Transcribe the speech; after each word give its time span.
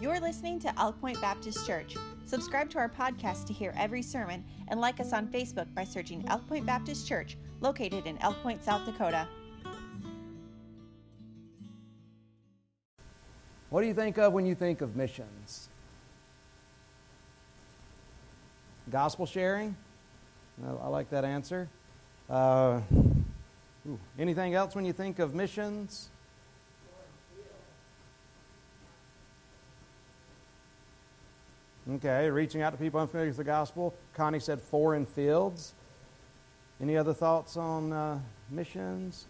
You're 0.00 0.18
listening 0.18 0.58
to 0.60 0.80
Elk 0.80 0.98
Point 0.98 1.20
Baptist 1.20 1.66
Church. 1.66 1.94
Subscribe 2.24 2.70
to 2.70 2.78
our 2.78 2.88
podcast 2.88 3.46
to 3.48 3.52
hear 3.52 3.74
every 3.76 4.00
sermon 4.00 4.42
and 4.68 4.80
like 4.80 4.98
us 4.98 5.12
on 5.12 5.26
Facebook 5.26 5.66
by 5.74 5.84
searching 5.84 6.24
Elk 6.28 6.48
Point 6.48 6.64
Baptist 6.64 7.06
Church, 7.06 7.36
located 7.60 8.06
in 8.06 8.16
Elk 8.22 8.42
Point, 8.42 8.64
South 8.64 8.86
Dakota. 8.86 9.28
What 13.68 13.82
do 13.82 13.86
you 13.88 13.92
think 13.92 14.16
of 14.16 14.32
when 14.32 14.46
you 14.46 14.54
think 14.54 14.80
of 14.80 14.96
missions? 14.96 15.68
Gospel 18.90 19.26
sharing? 19.26 19.76
I 20.64 20.88
like 20.88 21.10
that 21.10 21.26
answer. 21.26 21.68
Uh, 22.30 22.80
ooh, 23.86 23.98
anything 24.18 24.54
else 24.54 24.74
when 24.74 24.86
you 24.86 24.94
think 24.94 25.18
of 25.18 25.34
missions? 25.34 26.08
Okay, 31.94 32.30
reaching 32.30 32.62
out 32.62 32.70
to 32.70 32.76
people 32.76 33.00
unfamiliar 33.00 33.30
with 33.30 33.36
the 33.36 33.44
gospel. 33.44 33.94
Connie 34.14 34.38
said 34.38 34.60
foreign 34.60 35.04
fields. 35.04 35.74
Any 36.80 36.96
other 36.96 37.12
thoughts 37.12 37.56
on 37.56 37.92
uh, 37.92 38.20
missions? 38.48 39.26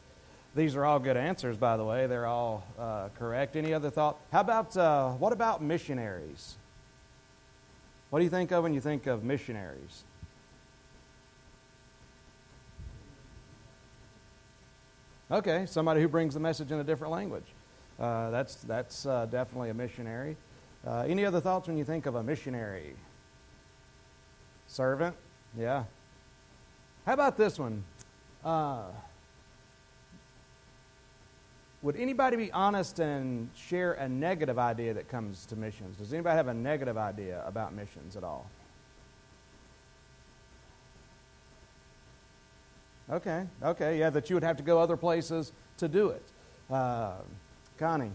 These 0.55 0.77
are 0.77 0.85
all 0.85 0.99
good 0.99 1.17
answers, 1.17 1.57
by 1.57 1.79
the 1.79 1.85
way. 1.85 2.07
They're 2.07 2.27
all 2.27 2.67
uh, 2.79 3.09
correct. 3.19 3.57
Any 3.57 3.73
other 3.73 3.89
thought? 3.89 4.19
How 4.31 4.41
about 4.41 4.77
uh, 4.77 5.13
what 5.13 5.33
about 5.33 5.63
missionaries? 5.63 6.57
What 8.11 8.19
do 8.19 8.25
you 8.25 8.31
think 8.31 8.51
of 8.51 8.65
when 8.65 8.75
you 8.75 8.81
think 8.81 9.07
of 9.07 9.25
missionaries? 9.25 10.03
Okay, 15.31 15.65
somebody 15.67 16.03
who 16.03 16.09
brings 16.09 16.35
the 16.35 16.41
message 16.41 16.73
in 16.73 16.79
a 16.79 16.85
different 16.85 17.13
language. 17.13 17.47
Uh, 17.99 18.31
that's 18.31 18.57
that's 18.57 19.07
uh, 19.07 19.27
definitely 19.27 19.71
a 19.71 19.75
missionary. 19.75 20.37
Uh, 20.87 21.05
any 21.07 21.25
other 21.25 21.41
thoughts 21.41 21.69
when 21.69 21.77
you 21.77 21.85
think 21.85 22.07
of 22.07 22.15
a 22.15 22.23
missionary? 22.23 22.95
Servant? 24.67 25.15
Yeah. 25.59 25.85
How 27.05 27.15
about 27.15 27.37
this 27.37 27.59
one? 27.59 27.85
Uh, 28.45 28.85
would 31.83 31.97
anybody 31.97 32.37
be 32.37 32.53
honest 32.53 32.99
and 32.99 33.49
share 33.55 33.95
a 33.95 34.09
negative 34.09 34.59
idea 34.59 34.95
that 34.95 35.09
comes 35.09 35.47
to 35.47 35.57
missions? 35.57 35.97
Does 35.97 36.13
anybody 36.13 36.37
have 36.37 36.49
a 36.49 36.55
negative 36.55 36.97
idea 36.97 37.43
about 37.47 37.75
missions 37.75 38.17
at 38.17 38.25
all? 38.25 38.49
Okay, 43.11 43.45
okay, 43.63 43.99
yeah, 43.99 44.09
that 44.11 44.31
you 44.31 44.37
would 44.37 44.45
have 44.45 44.57
to 44.59 44.63
go 44.63 44.79
other 44.79 44.97
places 44.97 45.53
to 45.79 45.89
do 45.89 46.11
it. 46.11 46.23
Uh, 46.71 47.15
Connie. 47.77 48.13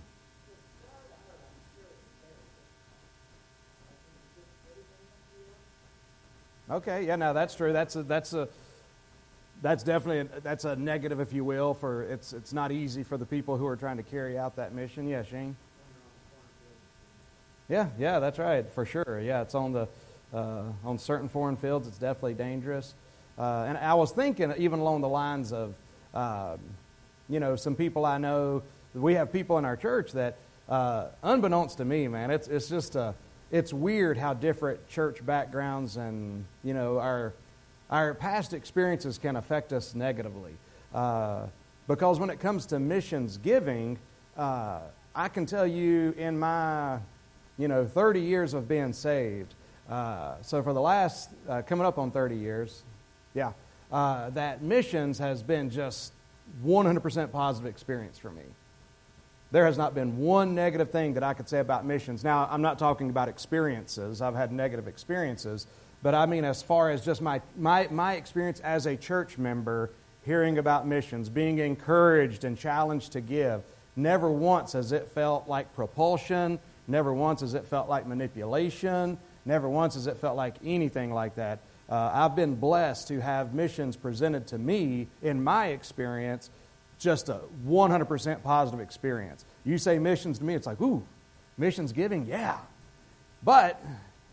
Okay, 6.69 7.05
yeah, 7.05 7.15
no, 7.15 7.33
that's 7.33 7.53
true. 7.53 7.73
That's 7.73 7.95
a, 7.95 8.03
that's 8.03 8.33
a, 8.33 8.47
that's 9.61 9.83
definitely 9.83 10.19
a, 10.37 10.41
that's 10.41 10.65
a 10.65 10.75
negative, 10.75 11.19
if 11.19 11.31
you 11.31 11.43
will. 11.43 11.73
For 11.73 12.03
it's 12.03 12.33
it's 12.33 12.53
not 12.53 12.71
easy 12.71 13.03
for 13.03 13.17
the 13.17 13.25
people 13.25 13.57
who 13.57 13.67
are 13.67 13.75
trying 13.75 13.97
to 13.97 14.03
carry 14.03 14.37
out 14.37 14.55
that 14.55 14.73
mission. 14.73 15.07
Yeah, 15.07 15.23
Shane. 15.23 15.55
Yeah, 17.69 17.89
yeah, 17.97 18.19
that's 18.19 18.37
right, 18.39 18.67
for 18.69 18.85
sure. 18.85 19.19
Yeah, 19.21 19.41
it's 19.41 19.55
on 19.55 19.73
the 19.73 19.87
uh, 20.33 20.63
on 20.83 20.97
certain 20.97 21.29
foreign 21.29 21.55
fields. 21.55 21.87
It's 21.87 21.97
definitely 21.97 22.33
dangerous. 22.33 22.95
Uh, 23.37 23.65
and 23.67 23.77
I 23.77 23.93
was 23.93 24.11
thinking, 24.11 24.53
even 24.57 24.79
along 24.79 25.01
the 25.01 25.09
lines 25.09 25.51
of, 25.51 25.75
uh, 26.13 26.57
you 27.29 27.39
know, 27.39 27.55
some 27.55 27.75
people 27.75 28.05
I 28.05 28.17
know. 28.17 28.63
We 28.93 29.15
have 29.15 29.31
people 29.33 29.57
in 29.57 29.65
our 29.65 29.75
church 29.75 30.13
that, 30.13 30.37
uh, 30.69 31.07
unbeknownst 31.21 31.77
to 31.79 31.85
me, 31.85 32.07
man, 32.07 32.31
it's 32.31 32.47
it's 32.47 32.69
just 32.69 32.95
a 32.95 33.13
it's 33.51 33.73
weird 33.73 34.17
how 34.17 34.33
different 34.33 34.87
church 34.87 35.25
backgrounds 35.25 35.97
and 35.97 36.45
you 36.63 36.73
know 36.73 36.99
our 36.99 37.33
our 37.89 38.13
past 38.13 38.53
experiences 38.53 39.17
can 39.17 39.35
affect 39.35 39.71
us 39.71 39.93
negatively. 39.93 40.53
Uh, 40.93 41.45
because 41.87 42.19
when 42.19 42.29
it 42.29 42.39
comes 42.39 42.65
to 42.65 42.79
missions 42.79 43.37
giving, 43.37 43.99
uh, 44.37 44.79
I 45.13 45.27
can 45.27 45.45
tell 45.45 45.67
you 45.67 46.13
in 46.17 46.37
my 46.39 46.99
you 47.57 47.67
know 47.67 47.85
30 47.85 48.21
years 48.21 48.53
of 48.53 48.67
being 48.67 48.93
saved. 48.93 49.53
Uh, 49.89 50.35
so 50.41 50.63
for 50.63 50.73
the 50.73 50.81
last 50.81 51.29
uh, 51.47 51.61
coming 51.61 51.85
up 51.85 51.99
on 51.99 52.09
30 52.09 52.35
years, 52.35 52.83
yeah, 53.35 53.53
uh, 53.91 54.31
that 54.31 54.63
missions 54.63 55.19
has 55.19 55.43
been 55.43 55.69
just 55.69 56.13
100% 56.65 57.31
positive 57.31 57.69
experience 57.69 58.17
for 58.17 58.31
me. 58.31 58.43
There 59.55 59.65
has 59.67 59.77
not 59.77 59.95
been 59.95 60.17
one 60.17 60.53
negative 60.53 60.91
thing 60.91 61.13
that 61.13 61.23
I 61.23 61.33
could 61.33 61.47
say 61.47 61.59
about 61.59 61.85
missions. 61.85 62.25
Now, 62.25 62.45
I'm 62.51 62.61
not 62.61 62.77
talking 62.77 63.09
about 63.09 63.29
experiences. 63.29 64.21
I've 64.21 64.35
had 64.35 64.51
negative 64.51 64.85
experiences. 64.85 65.65
But 66.03 66.13
I 66.13 66.25
mean, 66.25 66.43
as 66.43 66.61
far 66.61 66.89
as 66.89 67.05
just 67.05 67.21
my, 67.21 67.39
my, 67.55 67.87
my 67.89 68.15
experience 68.15 68.59
as 68.59 68.85
a 68.85 68.97
church 68.97 69.37
member, 69.37 69.91
hearing 70.25 70.57
about 70.57 70.85
missions, 70.85 71.29
being 71.29 71.59
encouraged 71.59 72.43
and 72.43 72.57
challenged 72.57 73.13
to 73.13 73.21
give, 73.21 73.63
never 73.95 74.29
once 74.29 74.73
has 74.73 74.91
it 74.91 75.07
felt 75.11 75.47
like 75.47 75.73
propulsion, 75.73 76.59
never 76.85 77.13
once 77.13 77.39
has 77.39 77.53
it 77.53 77.65
felt 77.65 77.87
like 77.87 78.05
manipulation, 78.05 79.17
never 79.45 79.69
once 79.69 79.93
has 79.93 80.05
it 80.05 80.17
felt 80.17 80.35
like 80.35 80.57
anything 80.65 81.13
like 81.13 81.35
that. 81.35 81.59
Uh, 81.89 82.11
I've 82.13 82.35
been 82.35 82.55
blessed 82.55 83.07
to 83.07 83.21
have 83.21 83.53
missions 83.53 83.95
presented 83.95 84.47
to 84.47 84.57
me 84.57 85.07
in 85.21 85.41
my 85.41 85.67
experience 85.67 86.49
just 86.99 87.29
a 87.29 87.41
100% 87.67 88.43
positive 88.43 88.79
experience. 88.79 89.45
You 89.63 89.77
say 89.77 89.99
missions 89.99 90.39
to 90.39 90.43
me, 90.43 90.55
it's 90.55 90.67
like, 90.67 90.81
ooh, 90.81 91.03
missions 91.57 91.91
giving, 91.91 92.25
yeah. 92.25 92.57
But 93.43 93.83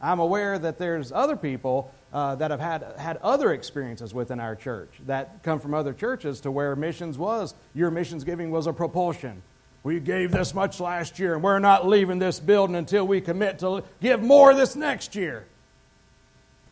I'm 0.01 0.19
aware 0.19 0.59
that 0.59 0.79
there's 0.79 1.13
other 1.13 1.37
people 1.37 1.93
uh, 2.13 2.35
that 2.37 2.51
have 2.51 2.61
had, 2.61 2.85
had 2.99 3.17
other 3.19 3.53
experiences 3.53 4.13
within 4.13 4.41
our 4.41 4.55
church 4.55 4.91
that 5.07 5.43
come 5.43 5.61
from 5.61 5.75
other 5.75 5.93
churches 5.93 6.41
to 6.41 6.51
where 6.51 6.77
missions 6.77 7.17
was, 7.17 7.55
your 7.75 7.91
missions 7.91 8.25
giving 8.25 8.51
was 8.51 8.67
a 8.67 8.73
propulsion. 8.73 9.43
We 9.85 9.99
gave 9.99 10.31
this 10.31 10.55
much 10.55 10.79
last 10.79 11.19
year, 11.19 11.35
and 11.35 11.43
we're 11.43 11.59
not 11.59 11.87
leaving 11.89 12.19
this 12.19 12.39
building 12.39 12.77
until 12.77 13.07
we 13.07 13.21
commit 13.21 13.59
to 13.61 13.83
give 14.01 14.23
more 14.23 14.55
this 14.55 14.77
next 14.77 15.17
year. 15.17 15.47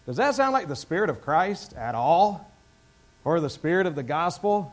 Does 0.07 0.17
that 0.17 0.35
sound 0.35 0.53
like 0.53 0.69
the 0.69 0.77
Spirit 0.77 1.11
of 1.11 1.21
Christ 1.21 1.73
at 1.75 1.95
all? 1.95 2.51
Or 3.25 3.41
the 3.41 3.51
Spirit 3.51 3.87
of 3.87 3.95
the 3.95 4.03
gospel? 4.03 4.73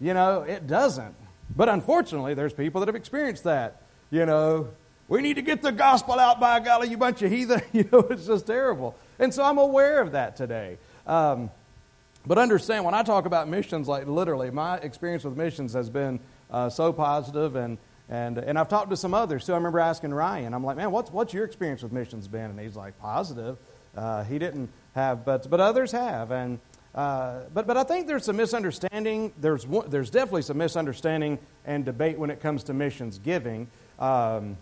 You 0.00 0.14
know, 0.14 0.42
it 0.42 0.66
doesn't. 0.66 1.14
But 1.54 1.68
unfortunately, 1.68 2.34
there's 2.34 2.52
people 2.52 2.80
that 2.80 2.88
have 2.88 2.96
experienced 2.96 3.44
that. 3.44 3.82
You 4.10 4.26
know, 4.26 4.68
we 5.08 5.22
need 5.22 5.34
to 5.34 5.42
get 5.42 5.62
the 5.62 5.72
gospel 5.72 6.18
out 6.18 6.38
by 6.38 6.60
golly, 6.60 6.88
you 6.88 6.96
bunch 6.96 7.22
of 7.22 7.30
heathen. 7.30 7.62
You 7.72 7.88
know, 7.90 8.00
it's 8.10 8.26
just 8.26 8.46
terrible. 8.46 8.94
And 9.18 9.32
so 9.32 9.42
I'm 9.42 9.58
aware 9.58 10.00
of 10.00 10.12
that 10.12 10.36
today. 10.36 10.78
Um, 11.06 11.50
but 12.26 12.38
understand, 12.38 12.84
when 12.84 12.94
I 12.94 13.02
talk 13.02 13.26
about 13.26 13.48
missions, 13.48 13.88
like 13.88 14.06
literally, 14.06 14.50
my 14.50 14.76
experience 14.78 15.24
with 15.24 15.36
missions 15.36 15.72
has 15.72 15.88
been 15.88 16.20
uh, 16.50 16.68
so 16.68 16.92
positive, 16.92 17.56
and, 17.56 17.78
and, 18.08 18.38
and 18.38 18.58
I've 18.58 18.68
talked 18.68 18.90
to 18.90 18.96
some 18.96 19.14
others 19.14 19.46
too. 19.46 19.52
I 19.52 19.56
remember 19.56 19.80
asking 19.80 20.12
Ryan, 20.12 20.52
I'm 20.52 20.64
like, 20.64 20.76
man, 20.76 20.90
what's, 20.90 21.10
what's 21.10 21.32
your 21.32 21.44
experience 21.44 21.82
with 21.82 21.92
missions 21.92 22.28
been? 22.28 22.50
And 22.50 22.60
he's 22.60 22.76
like, 22.76 22.98
positive. 22.98 23.56
Uh, 23.96 24.24
he 24.24 24.38
didn't 24.38 24.70
have, 24.94 25.24
but, 25.24 25.48
but 25.48 25.60
others 25.60 25.92
have. 25.92 26.30
And, 26.30 26.60
uh, 26.94 27.40
but, 27.52 27.66
but 27.66 27.76
I 27.76 27.84
think 27.84 28.06
there's 28.06 28.24
some 28.24 28.36
misunderstanding. 28.36 29.32
There's, 29.40 29.66
one, 29.66 29.88
there's 29.90 30.10
definitely 30.10 30.42
some 30.42 30.58
misunderstanding 30.58 31.38
and 31.64 31.84
debate 31.84 32.18
when 32.18 32.30
it 32.30 32.40
comes 32.40 32.64
to 32.64 32.74
missions 32.74 33.18
giving. 33.18 33.68
Um, 33.98 34.56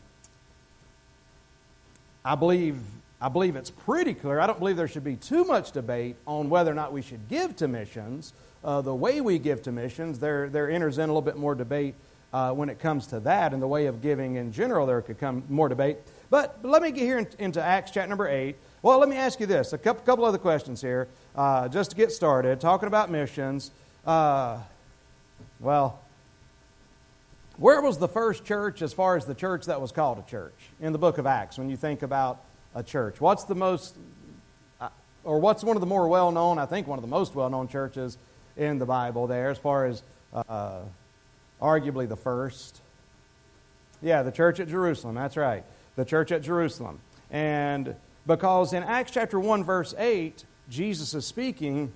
I 2.24 2.34
believe, 2.34 2.78
I 3.20 3.28
believe 3.28 3.54
it's 3.54 3.70
pretty 3.70 4.12
clear. 4.12 4.40
I 4.40 4.46
don't 4.46 4.58
believe 4.58 4.76
there 4.76 4.88
should 4.88 5.04
be 5.04 5.16
too 5.16 5.44
much 5.44 5.72
debate 5.72 6.16
on 6.26 6.50
whether 6.50 6.70
or 6.70 6.74
not 6.74 6.92
we 6.92 7.02
should 7.02 7.28
give 7.28 7.54
to 7.56 7.68
missions. 7.68 8.32
Uh, 8.64 8.80
the 8.80 8.94
way 8.94 9.20
we 9.20 9.38
give 9.38 9.62
to 9.62 9.72
missions, 9.72 10.18
there, 10.18 10.48
there 10.48 10.68
enters 10.68 10.98
in 10.98 11.04
a 11.04 11.06
little 11.06 11.22
bit 11.22 11.36
more 11.36 11.54
debate 11.54 11.94
uh, 12.32 12.52
when 12.52 12.68
it 12.68 12.80
comes 12.80 13.06
to 13.06 13.20
that. 13.20 13.52
In 13.52 13.60
the 13.60 13.68
way 13.68 13.86
of 13.86 14.02
giving 14.02 14.34
in 14.34 14.52
general, 14.52 14.86
there 14.86 15.00
could 15.00 15.18
come 15.18 15.44
more 15.48 15.68
debate. 15.68 15.98
But, 16.28 16.58
let 16.64 16.82
me 16.82 16.90
get 16.90 17.04
here 17.04 17.18
in, 17.18 17.28
into 17.38 17.62
Acts 17.62 17.92
chapter 17.92 18.08
number 18.08 18.26
8. 18.26 18.56
Well, 18.82 18.98
let 18.98 19.08
me 19.08 19.16
ask 19.16 19.40
you 19.40 19.46
this 19.46 19.72
a 19.72 19.78
couple, 19.78 20.04
couple 20.04 20.24
other 20.24 20.38
questions 20.38 20.80
here, 20.80 21.08
uh, 21.36 21.68
just 21.68 21.90
to 21.90 21.96
get 21.96 22.10
started, 22.12 22.60
talking 22.60 22.86
about 22.86 23.10
missions. 23.10 23.70
Uh, 24.06 24.58
well, 25.60 26.00
where 27.58 27.80
was 27.80 27.98
the 27.98 28.08
first 28.08 28.44
church 28.44 28.82
as 28.82 28.92
far 28.92 29.16
as 29.16 29.26
the 29.26 29.34
church 29.34 29.66
that 29.66 29.80
was 29.80 29.92
called 29.92 30.18
a 30.18 30.30
church 30.30 30.54
in 30.80 30.92
the 30.92 30.98
book 30.98 31.18
of 31.18 31.26
Acts 31.26 31.58
when 31.58 31.70
you 31.70 31.76
think 31.76 32.02
about 32.02 32.40
a 32.74 32.82
church? 32.82 33.20
What's 33.20 33.44
the 33.44 33.54
most, 33.54 33.96
uh, 34.80 34.88
or 35.24 35.38
what's 35.38 35.62
one 35.62 35.76
of 35.76 35.80
the 35.80 35.86
more 35.86 36.08
well 36.08 36.32
known, 36.32 36.58
I 36.58 36.66
think 36.66 36.86
one 36.86 36.98
of 36.98 37.02
the 37.02 37.08
most 37.08 37.34
well 37.34 37.50
known 37.50 37.68
churches 37.68 38.16
in 38.56 38.78
the 38.78 38.86
Bible 38.86 39.26
there 39.26 39.50
as 39.50 39.58
far 39.58 39.86
as 39.86 40.02
uh, 40.32 40.80
arguably 41.60 42.08
the 42.08 42.16
first? 42.16 42.80
Yeah, 44.02 44.22
the 44.22 44.32
church 44.32 44.60
at 44.60 44.68
Jerusalem, 44.68 45.14
that's 45.14 45.36
right. 45.36 45.64
The 45.96 46.04
church 46.04 46.32
at 46.32 46.42
Jerusalem. 46.42 47.00
And 47.30 47.94
because 48.26 48.72
in 48.72 48.82
Acts 48.82 49.12
chapter 49.12 49.40
1, 49.40 49.64
verse 49.64 49.94
8, 49.96 50.44
Jesus 50.68 51.14
is 51.14 51.26
speaking 51.26 51.92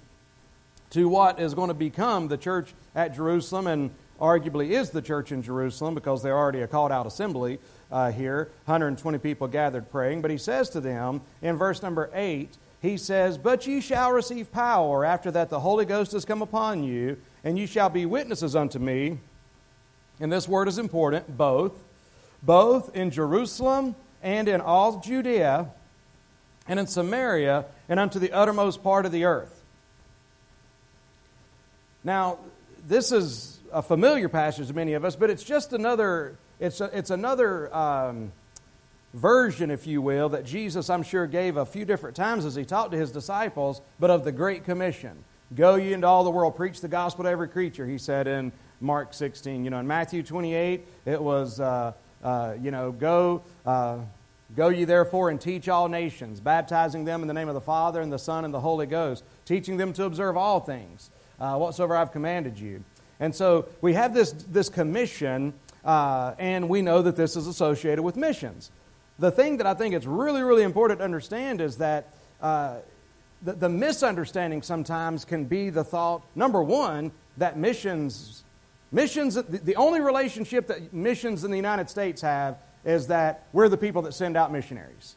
to 0.91 1.09
what 1.09 1.41
is 1.41 1.55
going 1.55 1.69
to 1.69 1.75
become 1.75 2.29
the 2.29 2.37
church 2.37 2.73
at 2.95 3.15
Jerusalem 3.15 3.67
and 3.67 3.91
arguably 4.21 4.71
is 4.71 4.91
the 4.91 5.03
church 5.03 5.33
in 5.33 5.43
Jerusalem 5.43 5.95
because 5.95 6.23
they're 6.23 6.37
already 6.37 6.61
a 6.61 6.69
called 6.69 6.93
out 6.93 7.07
assembly 7.07 7.59
uh, 7.91 8.13
here, 8.13 8.51
120 8.67 9.19
people 9.19 9.49
gathered 9.49 9.91
praying. 9.91 10.23
But 10.23 10.31
he 10.31 10.39
says 10.39 10.69
to 10.71 10.81
them 10.81 11.23
in 11.43 11.57
verse 11.57 11.83
number 11.83 12.11
8, 12.13 12.57
he 12.81 12.97
says, 12.97 13.39
But 13.39 13.67
ye 13.67 13.81
shall 13.81 14.13
receive 14.13 14.53
power 14.53 15.05
after 15.05 15.31
that 15.31 15.51
the 15.51 15.61
Holy 15.61 15.85
Ghost 15.85 16.13
has 16.13 16.25
come 16.25 16.43
upon 16.43 16.85
you, 16.85 17.19
and 17.45 17.59
ye 17.59 17.67
shall 17.67 17.91
be 17.91 18.07
witnesses 18.07 18.55
unto 18.57 18.79
me. 18.79 19.19
And 20.21 20.31
this 20.31 20.49
word 20.49 20.69
is 20.69 20.79
important, 20.79 21.37
both, 21.37 21.73
both 22.43 22.95
in 22.95 23.11
Jerusalem 23.11 23.97
and 24.23 24.49
in 24.49 24.61
all 24.61 25.01
Judea 25.01 25.71
and 26.71 26.79
in 26.79 26.87
Samaria 26.87 27.65
and 27.89 27.99
unto 27.99 28.21
the 28.21 28.31
uttermost 28.31 28.85
part 28.85 29.05
of 29.05 29.11
the 29.11 29.25
earth. 29.25 29.61
Now, 32.05 32.39
this 32.87 33.11
is 33.11 33.59
a 33.73 33.83
familiar 33.83 34.29
passage 34.29 34.69
to 34.69 34.73
many 34.73 34.93
of 34.93 35.05
us, 35.05 35.17
but 35.17 35.31
it's 35.31 35.43
just 35.43 35.73
another, 35.73 36.39
it's, 36.61 36.81
a, 36.81 36.85
it's 36.97 37.11
another 37.11 37.75
um, 37.75 38.31
version, 39.13 39.73
if 39.73 39.89
you 39.89 40.01
will, 40.01 40.29
that 40.29 40.45
Jesus, 40.47 40.89
I'm 40.89 41.03
sure, 41.03 41.27
gave 41.27 41.57
a 41.57 41.67
few 41.67 41.85
different 41.85 42.15
times 42.15 42.45
as 42.45 42.55
he 42.55 42.65
taught 42.65 42.93
to 42.93 42.97
his 42.97 43.11
disciples, 43.11 43.83
but 43.99 44.11
of 44.11 44.23
the 44.23 44.33
Great 44.33 44.63
Commission. 44.63 45.25
Go 45.53 45.75
ye 45.75 45.93
into 45.93 46.07
all 46.07 46.23
the 46.23 46.31
world, 46.31 46.55
preach 46.55 46.81
the 46.81 46.89
gospel 46.89 47.25
to 47.25 47.31
every 47.31 47.49
creature, 47.49 47.85
he 47.85 47.99
said 47.99 48.29
in 48.29 48.53
Mark 48.81 49.13
16. 49.13 49.65
You 49.65 49.71
know, 49.71 49.81
in 49.81 49.89
Matthew 49.89 50.23
28, 50.23 50.87
it 51.05 51.21
was, 51.21 51.59
uh, 51.59 51.95
uh, 52.23 52.55
you 52.63 52.71
know, 52.71 52.93
go. 52.93 53.43
Uh, 53.67 53.99
Go 54.57 54.69
ye 54.69 54.85
therefore 54.85 55.31
and 55.31 55.41
teach 55.41 55.69
all 55.69 55.89
nations, 55.89 56.41
baptizing 56.41 57.05
them 57.05 57.23
in 57.23 57.29
the 57.29 57.35
name 57.35 57.49
of 57.49 57.55
the 57.55 57.61
Father 57.61 58.01
and 58.01 58.13
the 58.13 58.19
Son 58.19 58.45
and 58.45 58.53
the 58.53 58.61
Holy 58.61 58.87
Ghost, 58.87 59.23
teaching 59.45 59.77
them 59.77 59.93
to 59.93 60.05
observe 60.05 60.37
all 60.37 60.61
things, 60.61 61.11
uh, 61.39 61.57
whatsoever 61.57 61.97
I've 61.97 62.13
commanded 62.13 62.59
you. 62.59 62.83
And 63.21 63.35
so 63.35 63.69
we 63.81 63.95
have 63.95 64.13
this, 64.13 64.33
this 64.33 64.69
commission, 64.69 65.55
uh, 65.85 66.35
and 66.39 66.69
we 66.69 66.83
know 66.83 67.03
that 67.03 67.17
this 67.17 67.37
is 67.37 67.47
associated 67.47 68.03
with 68.03 68.17
missions. 68.17 68.71
The 69.19 69.31
thing 69.31 69.59
that 69.59 69.67
I 69.67 69.75
think 69.75 69.95
it's 69.95 70.07
really, 70.07 70.43
really 70.43 70.63
important 70.63 71.01
to 71.01 71.05
understand 71.05 71.61
is 71.61 71.77
that 71.77 72.09
uh, 72.41 72.79
the, 73.43 73.53
the 73.53 73.69
misunderstanding 73.69 74.63
sometimes 74.63 75.25
can 75.25 75.45
be 75.45 75.71
the 75.71 75.85
thought, 75.85 76.23
number 76.35 76.63
one, 76.63 77.13
that 77.37 77.57
missions, 77.57 78.43
missions, 78.91 79.35
the, 79.35 79.43
the 79.43 79.77
only 79.77 80.01
relationship 80.01 80.67
that 80.67 80.93
missions 80.93 81.45
in 81.45 81.51
the 81.51 81.57
United 81.57 81.89
States 81.89 82.23
have 82.23 82.59
is 82.85 83.09
that 83.09 83.47
we're 83.53 83.69
the 83.69 83.77
people 83.77 84.03
that 84.03 84.15
send 84.15 84.37
out 84.37 84.53
missionaries, 84.53 85.17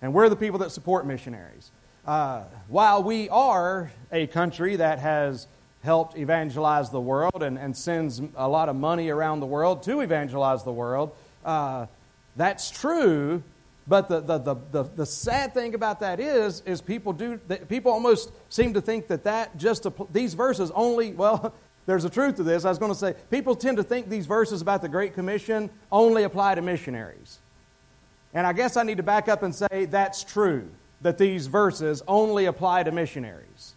and 0.00 0.14
we're 0.14 0.28
the 0.28 0.36
people 0.36 0.58
that 0.60 0.70
support 0.70 1.06
missionaries. 1.06 1.70
Uh, 2.06 2.44
while 2.68 3.02
we 3.02 3.28
are 3.30 3.90
a 4.12 4.26
country 4.28 4.76
that 4.76 5.00
has 5.00 5.46
helped 5.82 6.16
evangelize 6.16 6.90
the 6.90 7.00
world 7.00 7.42
and, 7.42 7.58
and 7.58 7.76
sends 7.76 8.20
a 8.36 8.48
lot 8.48 8.68
of 8.68 8.76
money 8.76 9.08
around 9.08 9.40
the 9.40 9.46
world 9.46 9.82
to 9.82 10.00
evangelize 10.00 10.62
the 10.64 10.72
world, 10.72 11.14
uh, 11.44 11.86
that's 12.36 12.70
true. 12.70 13.42
But 13.88 14.08
the, 14.08 14.20
the, 14.20 14.38
the, 14.38 14.56
the, 14.72 14.82
the 14.82 15.06
sad 15.06 15.54
thing 15.54 15.74
about 15.74 16.00
that 16.00 16.18
is, 16.18 16.60
is 16.66 16.80
people 16.80 17.12
do 17.12 17.38
people 17.68 17.92
almost 17.92 18.32
seem 18.48 18.74
to 18.74 18.80
think 18.80 19.06
that 19.08 19.24
that 19.24 19.56
just 19.56 19.86
these 20.12 20.34
verses 20.34 20.72
only 20.74 21.12
well 21.12 21.54
there's 21.86 22.04
a 22.04 22.10
truth 22.10 22.36
to 22.36 22.42
this. 22.42 22.64
I 22.64 22.68
was 22.68 22.78
going 22.78 22.92
to 22.92 22.98
say, 22.98 23.14
people 23.30 23.54
tend 23.54 23.76
to 23.76 23.82
think 23.82 24.08
these 24.08 24.26
verses 24.26 24.60
about 24.60 24.82
the 24.82 24.88
Great 24.88 25.14
Commission 25.14 25.70
only 25.90 26.24
apply 26.24 26.56
to 26.56 26.62
missionaries. 26.62 27.38
And 28.34 28.46
I 28.46 28.52
guess 28.52 28.76
I 28.76 28.82
need 28.82 28.96
to 28.96 29.02
back 29.02 29.28
up 29.28 29.42
and 29.42 29.54
say 29.54 29.86
that's 29.86 30.24
true, 30.24 30.68
that 31.00 31.16
these 31.16 31.46
verses 31.46 32.02
only 32.08 32.46
apply 32.46 32.82
to 32.82 32.92
missionaries. 32.92 33.74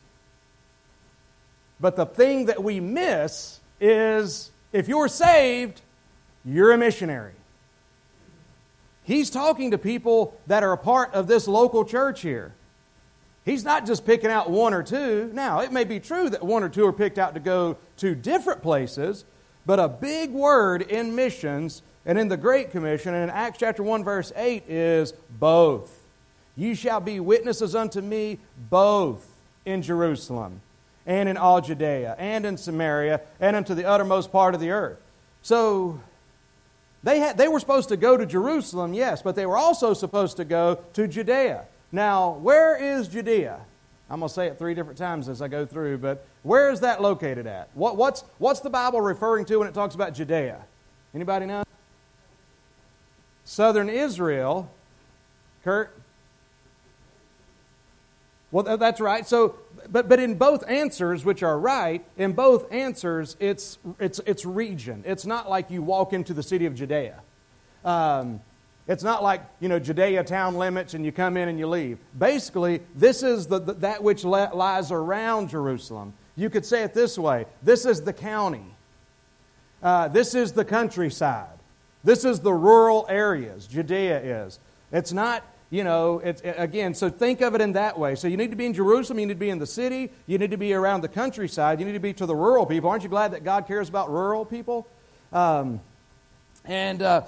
But 1.80 1.96
the 1.96 2.06
thing 2.06 2.48
that 2.48 2.64
we 2.64 2.80
miss 2.80 3.60
is 3.80 4.52
if 4.74 4.88
you're 4.88 5.08
saved, 5.08 5.82
you're 6.44 6.72
a 6.72 6.78
missionary. 6.78 7.34
He's 9.04 9.30
talking 9.30 9.72
to 9.72 9.78
people 9.78 10.38
that 10.48 10.62
are 10.64 10.74
a 10.74 10.78
part 10.78 11.14
of 11.14 11.28
this 11.28 11.48
local 11.48 11.86
church 11.86 12.22
here. 12.22 12.54
He's 13.46 13.64
not 13.64 13.86
just 13.86 14.06
picking 14.06 14.30
out 14.30 14.50
one 14.50 14.74
or 14.74 14.84
two. 14.84 15.32
Now, 15.34 15.62
it 15.62 15.72
may 15.72 15.84
be 15.84 16.00
true 16.00 16.30
that 16.30 16.44
one 16.44 16.64
or 16.64 16.70
two 16.70 16.86
are 16.86 16.94
picked 16.94 17.18
out 17.18 17.34
to 17.34 17.40
go 17.40 17.78
to 17.98 18.16
different 18.16 18.62
places, 18.62 19.26
but 19.66 19.80
a 19.80 19.88
big 19.88 20.32
word 20.32 20.82
in 20.82 21.16
missions 21.16 21.82
and 22.06 22.18
in 22.18 22.28
the 22.28 22.38
Great 22.38 22.72
Commission 22.72 23.14
and 23.14 23.24
in 23.24 23.30
Acts 23.30 23.60
chapter 23.60 23.84
1, 23.84 24.04
verse 24.04 24.32
8 24.36 24.64
is 24.68 25.14
both. 25.30 25.92
You 26.56 26.76
shall 26.76 27.00
be 27.00 27.20
witnesses 27.20 27.76
unto 27.76 28.02
me 28.02 28.40
both 28.70 29.26
in 29.66 29.82
Jerusalem 29.82 30.62
and 31.06 31.30
in 31.30 31.38
all 31.38 31.62
Judea 31.62 32.16
and 32.18 32.46
in 32.46 32.58
Samaria 32.58 33.22
and 33.40 33.56
unto 33.56 33.74
the 33.74 33.86
uttermost 33.86 34.32
part 34.32 34.54
of 34.54 34.62
the 34.62 34.72
earth. 34.72 35.00
So 35.42 36.00
they, 37.04 37.20
had, 37.20 37.38
they 37.38 37.48
were 37.48 37.60
supposed 37.60 37.90
to 37.90 37.98
go 37.98 38.18
to 38.18 38.26
Jerusalem, 38.26 38.94
yes, 38.94 39.22
but 39.22 39.36
they 39.36 39.46
were 39.46 39.58
also 39.58 39.94
supposed 39.94 40.38
to 40.38 40.46
go 40.46 40.80
to 40.94 41.08
Judea. 41.08 41.66
Now, 41.92 42.32
where 42.32 42.78
is 42.78 43.08
Judea? 43.08 43.60
I'm 44.10 44.20
going 44.20 44.30
to 44.30 44.34
say 44.34 44.48
it 44.48 44.58
three 44.58 44.74
different 44.74 44.98
times 44.98 45.30
as 45.30 45.42
I 45.42 45.48
go 45.48 45.66
through, 45.66 46.00
but 46.00 46.26
where 46.44 46.72
is 46.72 46.80
that 46.80 47.02
located 47.02 47.46
at? 47.46 47.70
What, 47.74 47.96
what's, 47.96 48.24
what's 48.38 48.60
the 48.60 48.70
Bible 48.70 49.02
referring 49.02 49.46
to 49.46 49.58
when 49.58 49.68
it 49.68 49.74
talks 49.74 49.96
about 49.96 50.14
Judea? 50.14 50.66
Anybody 51.14 51.46
know? 51.46 51.64
Southern 53.44 53.90
Israel. 53.90 54.72
Kurt? 55.64 55.96
Well, 58.52 58.78
that's 58.78 59.00
right. 59.00 59.28
So, 59.28 59.56
but, 59.88 60.10
but 60.10 60.20
in 60.20 60.36
both 60.36 60.68
answers, 60.68 61.24
which 61.24 61.44
are 61.44 61.60
right, 61.60 62.04
in 62.18 62.34
both 62.34 62.72
answers, 62.72 63.36
it's, 63.40 63.78
it's, 64.00 64.20
it's 64.26 64.44
region. 64.44 65.04
It's 65.06 65.26
not 65.26 65.50
like 65.50 65.70
you 65.70 65.84
walk 65.84 66.14
into 66.14 66.34
the 66.34 66.42
city 66.42 66.66
of 66.66 66.74
Judea. 66.74 67.22
Um, 67.86 68.42
it's 68.90 69.04
not 69.04 69.22
like, 69.22 69.44
you 69.60 69.70
know, 69.70 69.78
Judea 69.78 70.24
town 70.24 70.56
limits 70.56 70.96
and 70.96 71.06
you 71.06 71.12
come 71.12 71.38
in 71.38 71.48
and 71.48 71.60
you 71.60 71.68
leave. 71.68 72.00
Basically, 72.18 72.82
this 72.96 73.22
is 73.22 73.46
the, 73.46 73.60
the, 73.60 73.74
that 73.76 74.02
which 74.02 74.26
lies 74.26 74.92
around 74.92 75.50
Jerusalem. 75.50 76.14
You 76.36 76.50
could 76.50 76.66
say 76.66 76.82
it 76.82 76.96
this 76.96 77.16
way 77.16 77.46
this 77.62 77.86
is 77.86 78.02
the 78.02 78.14
county, 78.14 78.66
uh, 79.84 80.08
this 80.08 80.34
is 80.34 80.54
the 80.54 80.66
countryside, 80.66 81.60
this 82.04 82.26
is 82.26 82.40
the 82.40 82.52
rural 82.52 83.06
areas. 83.08 83.68
Judea 83.68 84.46
is. 84.48 84.60
It's 84.92 85.14
not, 85.14 85.44
you 85.70 85.84
know, 85.84 86.18
it's, 86.18 86.42
again, 86.44 86.96
so 86.96 87.12
think 87.12 87.42
of 87.42 87.54
it 87.54 87.62
in 87.62 87.74
that 87.74 88.00
way. 88.00 88.16
So 88.16 88.28
you 88.28 88.38
need 88.38 88.50
to 88.50 88.58
be 88.58 88.66
in 88.66 88.74
Jerusalem, 88.74 89.20
you 89.20 89.28
need 89.28 89.34
to 89.34 89.40
be 89.40 89.52
in 89.52 89.60
the 89.60 89.68
city, 89.68 90.10
you 90.26 90.40
need 90.40 90.50
to 90.50 90.58
be 90.58 90.74
around 90.74 91.02
the 91.02 91.10
countryside, 91.10 91.80
you 91.80 91.86
need 91.86 91.92
to 91.92 92.00
be 92.00 92.14
to 92.14 92.26
the 92.26 92.36
rural 92.36 92.66
people. 92.66 92.90
Aren't 92.90 93.04
you 93.04 93.10
glad 93.10 93.34
that 93.34 93.44
God 93.44 93.68
cares 93.68 93.88
about 93.88 94.10
rural 94.10 94.46
people? 94.46 94.88
Um, 95.32 95.80
and. 96.66 97.04
Uh, 97.04 97.22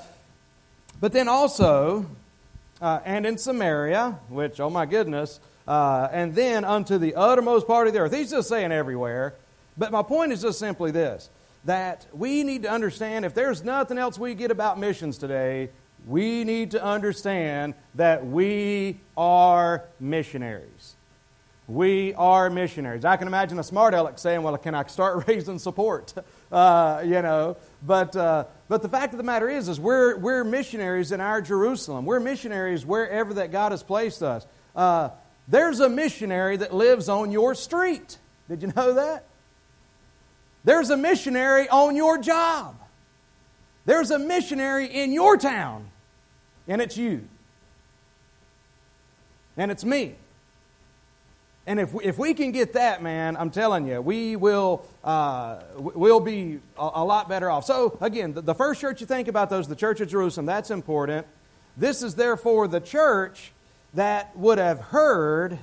but 1.01 1.11
then 1.11 1.27
also, 1.27 2.05
uh, 2.81 2.99
and 3.03 3.25
in 3.25 3.37
Samaria, 3.37 4.19
which, 4.29 4.61
oh 4.61 4.69
my 4.69 4.85
goodness, 4.85 5.41
uh, 5.67 6.07
and 6.11 6.33
then 6.35 6.63
unto 6.63 6.97
the 6.97 7.15
uttermost 7.15 7.67
part 7.67 7.87
of 7.87 7.93
the 7.93 7.99
earth. 7.99 8.13
He's 8.13 8.31
just 8.31 8.47
saying 8.47 8.71
everywhere. 8.71 9.33
But 9.77 9.91
my 9.91 10.03
point 10.03 10.31
is 10.31 10.41
just 10.41 10.59
simply 10.59 10.91
this 10.91 11.29
that 11.63 12.07
we 12.11 12.43
need 12.43 12.63
to 12.63 12.71
understand 12.71 13.23
if 13.23 13.35
there's 13.35 13.63
nothing 13.63 13.99
else 13.99 14.17
we 14.17 14.33
get 14.33 14.49
about 14.49 14.79
missions 14.79 15.17
today, 15.19 15.69
we 16.07 16.43
need 16.43 16.71
to 16.71 16.83
understand 16.83 17.75
that 17.93 18.25
we 18.25 18.99
are 19.15 19.83
missionaries. 19.99 20.95
We 21.67 22.13
are 22.15 22.49
missionaries. 22.49 23.05
I 23.05 23.17
can 23.17 23.27
imagine 23.27 23.59
a 23.59 23.63
smart 23.63 23.93
aleck 23.93 24.19
saying, 24.19 24.41
Well, 24.41 24.57
can 24.57 24.75
I 24.75 24.85
start 24.87 25.27
raising 25.27 25.59
support? 25.59 26.13
Uh, 26.51 27.01
you 27.05 27.21
know, 27.21 27.55
but, 27.81 28.13
uh, 28.13 28.43
but 28.67 28.81
the 28.81 28.89
fact 28.89 29.13
of 29.13 29.17
the 29.17 29.23
matter 29.23 29.47
is, 29.47 29.69
is 29.69 29.79
we're, 29.79 30.17
we're 30.17 30.43
missionaries 30.43 31.13
in 31.13 31.21
our 31.21 31.41
Jerusalem. 31.41 32.05
We're 32.05 32.19
missionaries 32.19 32.85
wherever 32.85 33.35
that 33.35 33.53
God 33.53 33.71
has 33.71 33.83
placed 33.83 34.21
us. 34.21 34.45
Uh, 34.75 35.11
there's 35.47 35.79
a 35.79 35.87
missionary 35.87 36.57
that 36.57 36.73
lives 36.73 37.07
on 37.07 37.31
your 37.31 37.55
street. 37.55 38.17
Did 38.49 38.63
you 38.63 38.73
know 38.75 38.95
that? 38.95 39.23
There's 40.65 40.89
a 40.89 40.97
missionary 40.97 41.69
on 41.69 41.95
your 41.95 42.17
job. 42.17 42.75
There's 43.85 44.11
a 44.11 44.19
missionary 44.19 44.87
in 44.87 45.11
your 45.11 45.37
town, 45.37 45.89
and 46.67 46.81
it's 46.81 46.97
you. 46.97 47.27
And 49.55 49.71
it's 49.71 49.85
me. 49.85 50.15
And 51.67 51.79
if 51.79 51.93
we, 51.93 52.03
if 52.03 52.17
we 52.17 52.33
can 52.33 52.51
get 52.51 52.73
that, 52.73 53.03
man, 53.03 53.37
I'm 53.37 53.51
telling 53.51 53.87
you, 53.87 54.01
we 54.01 54.35
will 54.35 54.85
uh, 55.03 55.61
we'll 55.77 56.19
be 56.19 56.59
a, 56.77 56.89
a, 56.95 57.05
lot 57.05 57.29
better 57.29 57.51
off. 57.51 57.65
So 57.65 57.97
again, 58.01 58.33
the, 58.33 58.41
the 58.41 58.55
first 58.55 58.81
church 58.81 58.99
you 58.99 59.07
think 59.07 59.27
about, 59.27 59.49
those 59.49 59.67
the 59.67 59.75
Church 59.75 60.01
of 60.01 60.09
Jerusalem. 60.09 60.47
That's 60.47 60.71
important. 60.71 61.27
This 61.77 62.01
is 62.01 62.15
therefore 62.15 62.67
the 62.67 62.79
church 62.79 63.51
that 63.93 64.35
would 64.35 64.57
have 64.57 64.79
heard 64.79 65.59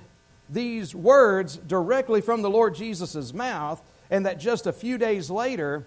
these 0.49 0.95
words 0.95 1.57
directly 1.57 2.21
from 2.21 2.43
the 2.43 2.51
Lord 2.51 2.75
Jesus' 2.75 3.35
mouth, 3.35 3.83
and 4.11 4.25
that 4.25 4.39
just 4.39 4.67
a 4.67 4.73
few 4.73 4.99
days 4.99 5.31
later 5.31 5.85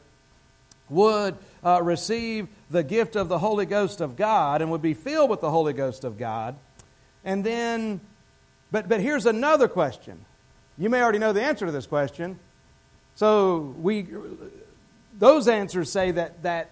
would 0.89 1.37
uh, 1.63 1.81
receive 1.81 2.49
the 2.69 2.83
gift 2.83 3.15
of 3.15 3.29
the 3.29 3.39
Holy 3.39 3.65
Ghost 3.65 4.01
of 4.01 4.15
God 4.15 4.61
and 4.61 4.69
would 4.71 4.81
be 4.81 4.93
filled 4.93 5.29
with 5.29 5.41
the 5.41 5.49
Holy 5.49 5.73
Ghost 5.73 6.03
of 6.03 6.17
God, 6.17 6.55
and 7.23 7.43
then 7.43 8.01
but, 8.71 8.87
but 8.87 9.01
here's 9.01 9.25
another 9.25 9.67
question. 9.67 10.25
You 10.77 10.89
may 10.89 11.01
already 11.01 11.19
know 11.19 11.33
the 11.33 11.43
answer 11.43 11.65
to 11.65 11.71
this 11.71 11.85
question. 11.85 12.39
So 13.15 13.75
we, 13.79 14.07
those 15.17 15.47
answers 15.47 15.91
say 15.91 16.11
that, 16.11 16.43
that 16.43 16.71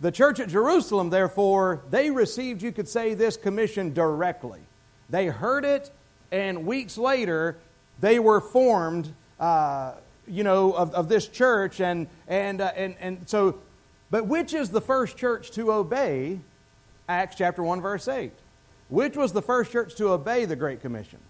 the 0.00 0.10
church 0.10 0.40
at 0.40 0.48
Jerusalem, 0.48 1.10
therefore, 1.10 1.82
they 1.90 2.10
received, 2.10 2.62
you 2.62 2.72
could 2.72 2.88
say, 2.88 3.14
this 3.14 3.36
commission 3.36 3.92
directly. 3.92 4.60
They 5.08 5.26
heard 5.26 5.64
it, 5.64 5.90
and 6.32 6.66
weeks 6.66 6.98
later, 6.98 7.58
they 8.00 8.18
were 8.18 8.40
formed, 8.40 9.12
uh, 9.38 9.94
you 10.26 10.42
know, 10.42 10.72
of, 10.72 10.94
of 10.94 11.08
this 11.08 11.28
church. 11.28 11.80
And, 11.80 12.08
and, 12.28 12.60
uh, 12.60 12.72
and, 12.74 12.96
and 13.00 13.28
so, 13.28 13.58
but 14.10 14.26
which 14.26 14.54
is 14.54 14.70
the 14.70 14.80
first 14.80 15.16
church 15.16 15.50
to 15.52 15.72
obey 15.72 16.40
Acts 17.08 17.36
chapter 17.36 17.62
1, 17.62 17.80
verse 17.80 18.08
8? 18.08 18.32
Which 18.90 19.16
was 19.16 19.32
the 19.32 19.42
first 19.42 19.70
church 19.70 19.94
to 19.96 20.10
obey 20.10 20.44
the 20.44 20.56
Great 20.56 20.82
Commission? 20.82 21.20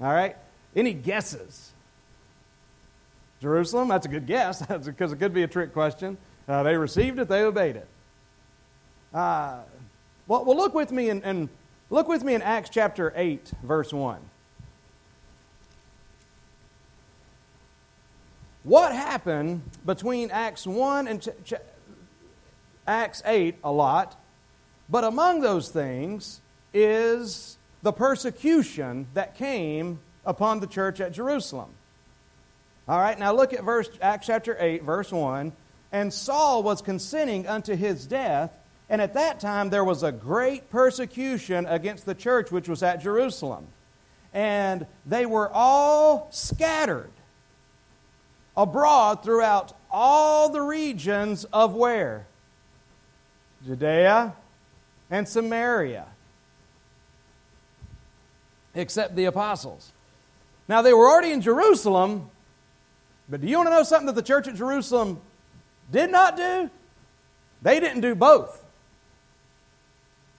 All 0.00 0.12
right? 0.12 0.36
Any 0.74 0.92
guesses? 0.92 1.72
Jerusalem? 3.40 3.88
That's 3.88 4.06
a 4.06 4.08
good 4.08 4.26
guess 4.26 4.64
because 4.84 5.12
it 5.12 5.16
could 5.16 5.34
be 5.34 5.42
a 5.42 5.48
trick 5.48 5.72
question. 5.72 6.16
Uh, 6.48 6.62
they 6.62 6.76
received 6.76 7.18
it, 7.18 7.28
they 7.28 7.42
obeyed 7.42 7.76
it. 7.76 7.88
Uh, 9.12 9.58
well, 10.26 10.44
well, 10.44 10.56
look 10.56 10.74
with 10.74 10.90
me 10.92 11.10
in, 11.10 11.22
in, 11.22 11.48
look 11.90 12.08
with 12.08 12.22
me 12.22 12.34
in 12.34 12.42
Acts 12.42 12.70
chapter 12.70 13.12
8, 13.16 13.52
verse 13.62 13.92
1. 13.92 14.18
What 18.64 18.92
happened 18.92 19.62
between 19.84 20.30
Acts 20.30 20.66
1 20.66 21.06
and 21.06 21.20
ch- 21.20 21.28
ch- 21.44 21.54
Acts 22.86 23.22
8 23.24 23.56
a 23.64 23.72
lot, 23.72 24.20
but 24.88 25.04
among 25.04 25.40
those 25.40 25.68
things 25.68 26.40
is 26.72 27.56
the 27.82 27.92
persecution 27.92 29.06
that 29.14 29.36
came 29.36 30.00
upon 30.26 30.60
the 30.60 30.66
church 30.66 31.00
at 31.00 31.12
Jerusalem. 31.12 31.70
All 32.86 32.98
right, 32.98 33.18
now 33.18 33.32
look 33.32 33.52
at 33.52 33.64
verse 33.64 33.88
Acts 34.02 34.26
chapter 34.26 34.56
8, 34.58 34.82
verse 34.82 35.10
1. 35.10 35.52
And 35.92 36.12
Saul 36.12 36.62
was 36.62 36.82
consenting 36.82 37.46
unto 37.46 37.76
his 37.76 38.06
death, 38.06 38.56
and 38.90 39.00
at 39.00 39.14
that 39.14 39.40
time 39.40 39.70
there 39.70 39.84
was 39.84 40.02
a 40.02 40.12
great 40.12 40.70
persecution 40.70 41.66
against 41.66 42.04
the 42.04 42.14
church 42.14 42.50
which 42.50 42.68
was 42.68 42.82
at 42.82 43.00
Jerusalem. 43.00 43.68
And 44.32 44.86
they 45.06 45.24
were 45.24 45.48
all 45.50 46.28
scattered 46.30 47.12
abroad 48.56 49.22
throughout 49.22 49.72
all 49.90 50.48
the 50.48 50.60
regions 50.60 51.44
of 51.52 51.74
where? 51.74 52.26
Judea 53.66 54.34
and 55.10 55.28
Samaria, 55.28 56.06
except 58.74 59.16
the 59.16 59.24
apostles. 59.24 59.92
Now, 60.68 60.82
they 60.82 60.92
were 60.92 61.08
already 61.08 61.30
in 61.32 61.40
Jerusalem, 61.40 62.30
but 63.28 63.40
do 63.40 63.46
you 63.46 63.56
want 63.56 63.68
to 63.68 63.74
know 63.74 63.82
something 63.82 64.06
that 64.06 64.14
the 64.14 64.22
church 64.22 64.48
at 64.48 64.54
Jerusalem 64.54 65.20
did 65.90 66.10
not 66.10 66.36
do? 66.36 66.70
They 67.62 67.80
didn't 67.80 68.00
do 68.00 68.14
both. 68.14 68.62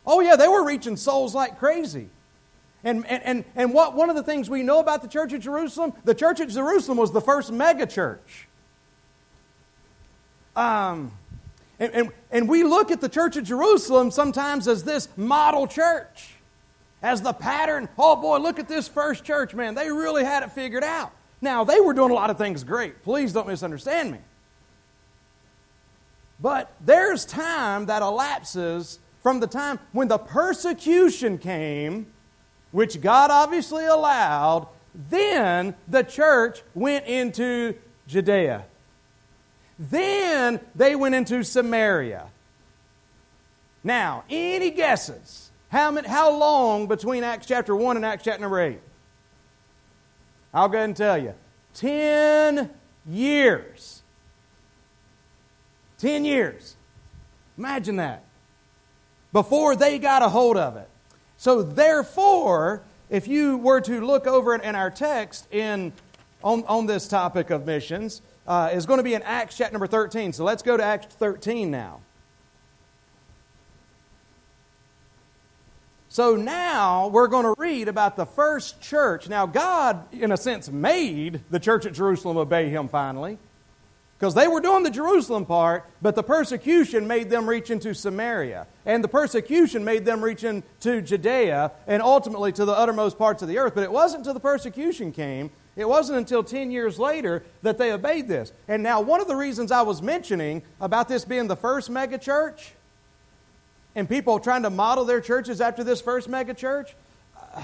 Oh, 0.05 0.19
yeah, 0.19 0.35
they 0.35 0.47
were 0.47 0.63
reaching 0.63 0.97
souls 0.97 1.33
like 1.33 1.57
crazy. 1.57 2.09
And, 2.83 3.05
and, 3.07 3.23
and, 3.23 3.45
and 3.55 3.73
what, 3.73 3.95
one 3.95 4.11
of 4.11 4.15
the 4.15 4.21
things 4.21 4.47
we 4.47 4.61
know 4.61 4.79
about 4.79 5.01
the 5.01 5.07
church 5.07 5.33
at 5.33 5.41
Jerusalem, 5.41 5.93
the 6.03 6.13
church 6.13 6.39
at 6.39 6.49
Jerusalem 6.49 6.99
was 6.99 7.11
the 7.11 7.21
first 7.21 7.51
mega 7.51 7.87
church. 7.87 8.47
Um, 10.55 11.11
and, 11.79 11.93
and, 11.93 12.09
and 12.31 12.49
we 12.49 12.63
look 12.63 12.91
at 12.91 13.01
the 13.01 13.09
church 13.09 13.35
of 13.37 13.43
Jerusalem 13.43 14.11
sometimes 14.11 14.67
as 14.67 14.83
this 14.83 15.09
model 15.17 15.67
church, 15.67 16.35
as 17.01 17.21
the 17.21 17.33
pattern. 17.33 17.89
Oh 17.97 18.15
boy, 18.15 18.37
look 18.37 18.59
at 18.59 18.67
this 18.67 18.87
first 18.87 19.23
church, 19.23 19.53
man. 19.53 19.75
They 19.75 19.91
really 19.91 20.23
had 20.23 20.43
it 20.43 20.51
figured 20.51 20.83
out. 20.83 21.11
Now, 21.41 21.63
they 21.63 21.79
were 21.79 21.93
doing 21.93 22.11
a 22.11 22.13
lot 22.13 22.29
of 22.29 22.37
things 22.37 22.63
great. 22.63 23.03
Please 23.03 23.33
don't 23.33 23.47
misunderstand 23.47 24.11
me. 24.11 24.19
But 26.39 26.73
there's 26.81 27.25
time 27.25 27.85
that 27.85 28.01
elapses 28.01 28.99
from 29.21 29.39
the 29.39 29.47
time 29.47 29.79
when 29.91 30.07
the 30.07 30.17
persecution 30.17 31.37
came, 31.37 32.07
which 32.71 33.01
God 33.01 33.31
obviously 33.31 33.85
allowed, 33.85 34.67
then 34.93 35.75
the 35.87 36.03
church 36.03 36.61
went 36.73 37.05
into 37.05 37.75
Judea. 38.07 38.65
Then 39.77 40.59
they 40.73 40.95
went 40.95 41.15
into 41.15 41.43
Samaria. 41.43 42.27
Now, 43.83 44.23
any 44.29 44.71
guesses? 44.71 45.51
How, 45.69 45.91
many, 45.91 46.07
how 46.07 46.37
long 46.37 46.87
between 46.87 47.23
Acts 47.23 47.45
chapter 47.45 47.75
1 47.75 47.97
and 47.97 48.05
Acts 48.05 48.23
chapter 48.23 48.41
number 48.41 48.59
8? 48.59 48.79
I'll 50.53 50.69
go 50.69 50.77
ahead 50.77 50.89
and 50.89 50.97
tell 50.97 51.17
you 51.17 51.33
10 51.75 52.69
years. 53.07 54.01
10 55.97 56.25
years. 56.25 56.75
Imagine 57.57 57.97
that. 57.97 58.23
Before 59.33 59.75
they 59.75 59.99
got 59.99 60.21
a 60.21 60.29
hold 60.29 60.55
of 60.55 60.77
it. 60.77 60.89
So, 61.37 61.61
therefore, 61.61 62.81
if 63.09 63.27
you 63.27 63.57
were 63.57 63.81
to 63.81 63.99
look 63.99 64.25
over 64.25 64.55
it 64.55 64.63
in 64.63 64.75
our 64.75 64.89
text 64.89 65.53
in, 65.53 65.91
on, 66.43 66.63
on 66.65 66.85
this 66.85 67.07
topic 67.07 67.49
of 67.49 67.65
missions, 67.65 68.21
uh, 68.47 68.69
is 68.73 68.85
going 68.85 68.97
to 68.97 69.03
be 69.03 69.13
in 69.13 69.23
Acts 69.23 69.57
chapter 69.57 69.73
number 69.73 69.87
13. 69.87 70.33
So 70.33 70.43
let's 70.43 70.63
go 70.63 70.77
to 70.77 70.83
Acts 70.83 71.13
13 71.15 71.71
now. 71.71 72.01
So 76.15 76.37
now 76.37 77.09
we're 77.09 77.27
going 77.27 77.43
to 77.43 77.55
read 77.57 77.89
about 77.89 78.15
the 78.15 78.25
first 78.25 78.79
church. 78.79 79.27
Now, 79.27 79.45
God, 79.45 80.13
in 80.13 80.31
a 80.31 80.37
sense, 80.37 80.69
made 80.69 81.41
the 81.49 81.59
church 81.59 81.85
at 81.85 81.91
Jerusalem 81.91 82.37
obey 82.37 82.69
him 82.69 82.87
finally. 82.87 83.37
Because 84.17 84.33
they 84.33 84.47
were 84.47 84.61
doing 84.61 84.83
the 84.83 84.91
Jerusalem 84.91 85.45
part, 85.45 85.89
but 86.01 86.15
the 86.15 86.23
persecution 86.23 87.05
made 87.05 87.29
them 87.29 87.49
reach 87.49 87.69
into 87.69 87.93
Samaria. 87.93 88.65
And 88.85 89.03
the 89.03 89.09
persecution 89.09 89.83
made 89.83 90.05
them 90.05 90.23
reach 90.23 90.45
into 90.45 91.01
Judea 91.01 91.73
and 91.85 92.01
ultimately 92.01 92.53
to 92.53 92.63
the 92.63 92.71
uttermost 92.71 93.17
parts 93.17 93.41
of 93.41 93.49
the 93.49 93.57
earth. 93.57 93.75
But 93.75 93.83
it 93.83 93.91
wasn't 93.91 94.19
until 94.19 94.33
the 94.33 94.39
persecution 94.39 95.11
came 95.11 95.51
it 95.75 95.87
wasn't 95.87 96.17
until 96.17 96.43
10 96.43 96.71
years 96.71 96.97
later 96.97 97.43
that 97.61 97.77
they 97.77 97.91
obeyed 97.91 98.27
this. 98.27 98.53
And 98.67 98.81
now, 98.81 99.01
one 99.01 99.19
of 99.19 99.27
the 99.27 99.35
reasons 99.35 99.71
I 99.71 99.81
was 99.81 100.01
mentioning 100.01 100.61
about 100.79 101.07
this 101.07 101.25
being 101.25 101.47
the 101.47 101.57
first 101.57 101.89
mega 101.89 102.17
church 102.17 102.71
and 103.93 104.07
people 104.07 104.39
trying 104.39 104.63
to 104.63 104.69
model 104.69 105.03
their 105.03 105.21
churches 105.21 105.59
after 105.59 105.83
this 105.83 105.99
first 105.99 106.29
mega 106.29 106.53
church, 106.53 106.95
uh, 107.37 107.61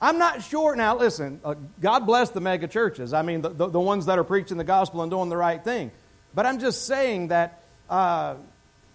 I'm 0.00 0.18
not 0.18 0.42
sure. 0.42 0.74
Now, 0.74 0.96
listen, 0.96 1.40
uh, 1.44 1.54
God 1.80 2.06
bless 2.06 2.30
the 2.30 2.40
mega 2.40 2.66
churches. 2.66 3.12
I 3.12 3.22
mean, 3.22 3.42
the, 3.42 3.50
the, 3.50 3.68
the, 3.68 3.80
ones 3.80 4.06
that 4.06 4.18
are 4.18 4.24
preaching 4.24 4.56
the 4.56 4.64
gospel 4.64 5.02
and 5.02 5.10
doing 5.10 5.28
the 5.28 5.36
right 5.36 5.62
thing. 5.62 5.92
But 6.34 6.46
I'm 6.46 6.58
just 6.58 6.86
saying 6.86 7.28
that 7.28 7.62
uh, 7.90 8.34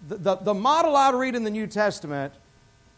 the, 0.08 0.16
the, 0.16 0.36
the 0.36 0.54
model 0.54 0.96
I 0.96 1.12
read 1.12 1.36
in 1.36 1.44
the 1.44 1.50
New 1.50 1.68
Testament 1.68 2.34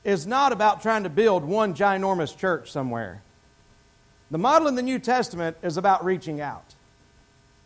is 0.02 0.26
not 0.26 0.52
about 0.52 0.80
trying 0.80 1.02
to 1.02 1.10
build 1.10 1.44
one 1.44 1.74
ginormous 1.74 2.36
church 2.36 2.72
somewhere. 2.72 3.22
The 4.30 4.38
model 4.38 4.68
in 4.68 4.74
the 4.74 4.82
New 4.82 4.98
Testament 4.98 5.56
is 5.62 5.76
about 5.76 6.04
reaching 6.04 6.40
out. 6.40 6.74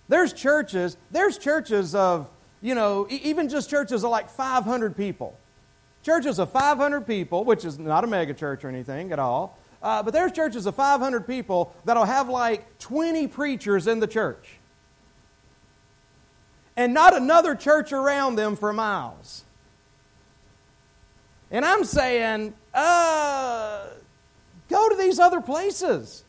There's 0.09 0.33
churches, 0.33 0.97
there's 1.11 1.39
churches 1.39 1.95
of, 1.95 2.31
you 2.61 2.75
know, 2.75 3.07
even 3.11 3.49
just 3.49 3.71
churches 3.71 4.05
of 4.05 4.11
like 4.11 4.29
500 4.31 4.97
people. 4.97 5.37
Churches 6.03 6.39
of 6.39 6.51
500 6.51 7.07
people, 7.07 7.45
which 7.45 7.65
is 7.65 7.79
not 7.79 8.05
a 8.05 8.07
mega 8.07 8.35
church 8.35 8.65
or 8.65 8.69
anything 8.69 9.13
at 9.13 9.19
all, 9.19 9.59
uh, 9.83 10.03
but 10.03 10.13
there's 10.13 10.33
churches 10.33 10.67
of 10.67 10.75
500 10.75 11.27
people 11.27 11.75
that'll 11.85 12.05
have 12.05 12.29
like 12.29 12.79
20 12.79 13.27
preachers 13.29 13.87
in 13.87 14.01
the 14.01 14.07
church. 14.07 14.59
And 16.77 16.93
not 16.93 17.15
another 17.15 17.55
church 17.55 17.93
around 17.93 18.37
them 18.37 18.57
for 18.57 18.73
miles. 18.73 19.45
And 21.51 21.65
I'm 21.65 21.85
saying, 21.85 22.55
uh, 22.73 23.87
go 24.69 24.89
to 24.89 24.97
these 24.97 25.19
other 25.19 25.41
places. 25.41 26.25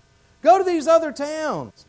Go 0.46 0.60
to 0.60 0.64
these 0.64 0.88
other 0.88 1.12
towns. 1.12 1.88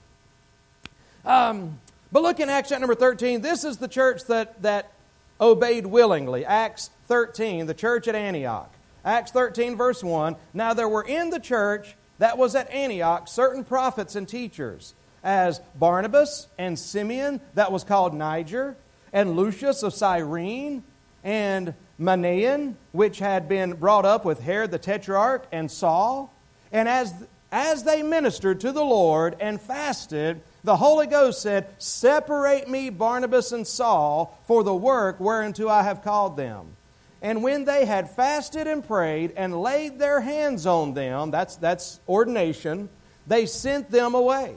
Um, 1.26 1.78
but 2.10 2.22
look 2.22 2.40
in 2.40 2.48
Acts 2.48 2.70
chapter 2.70 2.80
number 2.80 2.94
13. 2.94 3.42
This 3.42 3.64
is 3.64 3.76
the 3.76 3.86
church 3.86 4.24
that, 4.28 4.62
that 4.62 4.92
obeyed 5.38 5.84
willingly. 5.84 6.46
Acts 6.46 6.88
13, 7.08 7.66
the 7.66 7.74
church 7.74 8.08
at 8.08 8.14
Antioch. 8.14 8.72
Acts 9.04 9.30
13, 9.30 9.76
verse 9.76 10.02
1. 10.02 10.36
Now 10.54 10.72
there 10.72 10.88
were 10.88 11.02
in 11.02 11.28
the 11.28 11.38
church 11.38 11.96
that 12.18 12.38
was 12.38 12.54
at 12.54 12.70
Antioch 12.70 13.28
certain 13.28 13.62
prophets 13.62 14.16
and 14.16 14.26
teachers, 14.26 14.94
as 15.22 15.60
Barnabas 15.74 16.48
and 16.56 16.78
Simeon, 16.78 17.42
that 17.52 17.70
was 17.70 17.84
called 17.84 18.14
Niger, 18.14 18.74
and 19.12 19.36
Lucius 19.36 19.82
of 19.82 19.92
Cyrene, 19.92 20.82
and 21.22 21.74
Manaen, 22.00 22.76
which 22.92 23.18
had 23.18 23.50
been 23.50 23.74
brought 23.74 24.06
up 24.06 24.24
with 24.24 24.40
Herod 24.40 24.70
the 24.70 24.78
Tetrarch, 24.78 25.46
and 25.52 25.70
Saul. 25.70 26.32
And 26.72 26.88
as 26.88 27.12
as 27.56 27.84
they 27.84 28.02
ministered 28.02 28.60
to 28.60 28.70
the 28.70 28.84
Lord 28.84 29.34
and 29.40 29.58
fasted, 29.58 30.42
the 30.62 30.76
Holy 30.76 31.06
Ghost 31.06 31.40
said, 31.40 31.66
Separate 31.78 32.68
me, 32.68 32.90
Barnabas 32.90 33.50
and 33.50 33.66
Saul, 33.66 34.38
for 34.44 34.62
the 34.62 34.74
work 34.74 35.18
whereunto 35.18 35.66
I 35.66 35.82
have 35.82 36.04
called 36.04 36.36
them. 36.36 36.76
And 37.22 37.42
when 37.42 37.64
they 37.64 37.86
had 37.86 38.10
fasted 38.10 38.66
and 38.66 38.86
prayed 38.86 39.32
and 39.38 39.62
laid 39.62 39.98
their 39.98 40.20
hands 40.20 40.66
on 40.66 40.92
them, 40.92 41.30
that's, 41.30 41.56
that's 41.56 41.98
ordination, 42.06 42.90
they 43.26 43.46
sent 43.46 43.90
them 43.90 44.14
away. 44.14 44.56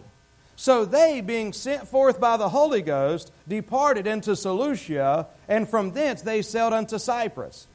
So 0.57 0.83
they, 0.83 1.21
being 1.21 1.53
sent 1.53 1.87
forth 1.87 2.19
by 2.19 2.35
the 2.35 2.49
Holy 2.49 2.81
Ghost, 2.81 3.31
departed 3.47 4.07
into 4.07 4.35
Seleucia, 4.35 5.27
and 5.47 5.69
from 5.69 5.93
thence 5.93 6.21
they 6.21 6.41
sailed 6.41 6.73
unto 6.73 6.99
Cyprus. 6.99 7.65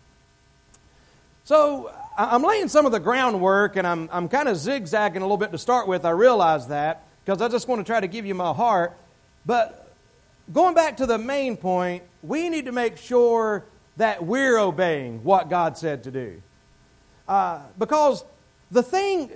So 1.45 1.91
I'm 2.17 2.43
laying 2.43 2.69
some 2.69 2.87
of 2.87 2.93
the 2.93 3.01
groundwork, 3.01 3.77
and 3.77 3.87
I'm, 3.87 4.09
I'm 4.13 4.29
kind 4.29 4.49
of 4.49 4.57
zigzagging 4.57 5.21
a 5.21 5.25
little 5.25 5.37
bit 5.37 5.51
to 5.53 5.59
start 5.59 5.89
with. 5.89 6.05
I 6.05 6.11
realize 6.11 6.69
that 6.69 7.07
because 7.25 7.43
I 7.43 7.49
just 7.49 7.67
want 7.67 7.85
to 7.85 7.85
try 7.85 8.01
to 8.01 8.07
give 8.07 8.25
you 8.25 8.35
my 8.35 8.53
heart. 8.53 8.97
But 9.45 9.93
going 10.53 10.75
back 10.75 10.97
to 10.99 11.07
the 11.07 11.19
main 11.19 11.57
point, 11.57 12.05
we 12.23 12.49
need 12.49 12.67
to 12.67 12.73
make 12.73 12.99
sure 12.99 13.65
that 13.97 14.25
we're 14.25 14.59
obeying 14.59 15.25
what 15.25 15.51
God 15.51 15.77
said 15.77 16.05
to 16.05 16.11
do. 16.11 16.43
Uh, 17.27 17.63
because 17.79 18.25
the 18.71 18.83
thing 18.83 19.31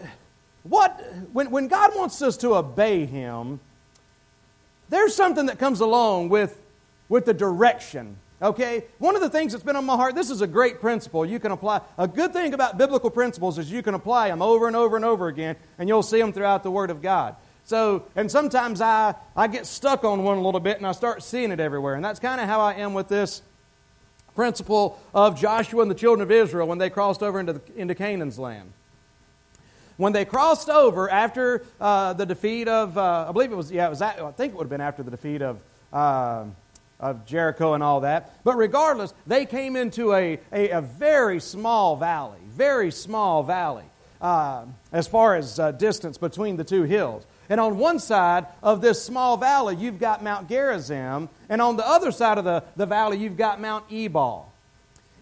what, 0.62 1.02
when, 1.32 1.50
when 1.50 1.68
God 1.68 1.92
wants 1.96 2.20
us 2.22 2.36
to 2.38 2.54
obey 2.54 3.06
Him, 3.06 3.60
there's 4.88 5.14
something 5.14 5.46
that 5.46 5.58
comes 5.58 5.80
along 5.80 6.28
with, 6.28 6.60
with 7.08 7.24
the 7.24 7.34
direction. 7.34 8.16
Okay? 8.40 8.84
One 8.98 9.16
of 9.16 9.22
the 9.22 9.30
things 9.30 9.52
that's 9.52 9.64
been 9.64 9.76
on 9.76 9.84
my 9.84 9.96
heart, 9.96 10.14
this 10.14 10.30
is 10.30 10.40
a 10.40 10.46
great 10.46 10.80
principle 10.80 11.26
you 11.26 11.40
can 11.40 11.52
apply. 11.52 11.80
A 11.96 12.06
good 12.06 12.32
thing 12.32 12.54
about 12.54 12.78
biblical 12.78 13.10
principles 13.10 13.58
is 13.58 13.70
you 13.70 13.82
can 13.82 13.94
apply 13.94 14.28
them 14.28 14.42
over 14.42 14.66
and 14.66 14.76
over 14.76 14.96
and 14.96 15.04
over 15.04 15.28
again, 15.28 15.56
and 15.78 15.88
you'll 15.88 16.02
see 16.02 16.20
them 16.20 16.32
throughout 16.32 16.62
the 16.62 16.70
Word 16.70 16.90
of 16.90 17.02
God. 17.02 17.36
So, 17.68 18.04
and 18.16 18.30
sometimes 18.30 18.80
I, 18.80 19.14
I 19.36 19.46
get 19.46 19.66
stuck 19.66 20.02
on 20.02 20.22
one 20.22 20.38
a 20.38 20.40
little 20.40 20.58
bit 20.58 20.78
and 20.78 20.86
I 20.86 20.92
start 20.92 21.22
seeing 21.22 21.52
it 21.52 21.60
everywhere. 21.60 21.96
And 21.96 22.02
that's 22.02 22.18
kind 22.18 22.40
of 22.40 22.46
how 22.48 22.62
I 22.62 22.74
am 22.76 22.94
with 22.94 23.08
this 23.08 23.42
principle 24.34 24.98
of 25.12 25.38
Joshua 25.38 25.82
and 25.82 25.90
the 25.90 25.94
children 25.94 26.22
of 26.22 26.30
Israel 26.30 26.66
when 26.66 26.78
they 26.78 26.88
crossed 26.88 27.22
over 27.22 27.38
into, 27.38 27.52
the, 27.52 27.60
into 27.76 27.94
Canaan's 27.94 28.38
land. 28.38 28.72
When 29.98 30.14
they 30.14 30.24
crossed 30.24 30.70
over 30.70 31.10
after 31.10 31.62
uh, 31.78 32.14
the 32.14 32.24
defeat 32.24 32.68
of, 32.68 32.96
uh, 32.96 33.26
I 33.28 33.32
believe 33.32 33.52
it 33.52 33.56
was, 33.56 33.70
yeah, 33.70 33.88
it 33.88 33.90
was, 33.90 34.00
I 34.00 34.30
think 34.32 34.54
it 34.54 34.56
would 34.56 34.64
have 34.64 34.70
been 34.70 34.80
after 34.80 35.02
the 35.02 35.10
defeat 35.10 35.42
of, 35.42 35.60
uh, 35.92 36.44
of 37.00 37.24
Jericho 37.26 37.74
and 37.74 37.82
all 37.82 38.00
that. 38.00 38.42
But 38.44 38.56
regardless, 38.56 39.14
they 39.26 39.46
came 39.46 39.76
into 39.76 40.14
a, 40.14 40.38
a, 40.52 40.70
a 40.70 40.80
very 40.80 41.40
small 41.40 41.96
valley, 41.96 42.40
very 42.48 42.90
small 42.90 43.42
valley, 43.42 43.84
uh, 44.20 44.64
as 44.92 45.06
far 45.06 45.36
as 45.36 45.58
uh, 45.58 45.72
distance 45.72 46.18
between 46.18 46.56
the 46.56 46.64
two 46.64 46.82
hills. 46.82 47.24
And 47.48 47.60
on 47.60 47.78
one 47.78 47.98
side 47.98 48.46
of 48.62 48.80
this 48.80 49.02
small 49.02 49.36
valley, 49.36 49.76
you've 49.76 49.98
got 49.98 50.22
Mount 50.22 50.48
Gerizim, 50.48 51.28
and 51.48 51.62
on 51.62 51.76
the 51.76 51.86
other 51.86 52.12
side 52.12 52.36
of 52.36 52.44
the, 52.44 52.62
the 52.76 52.86
valley, 52.86 53.18
you've 53.18 53.36
got 53.36 53.60
Mount 53.60 53.84
Ebal. 53.90 54.52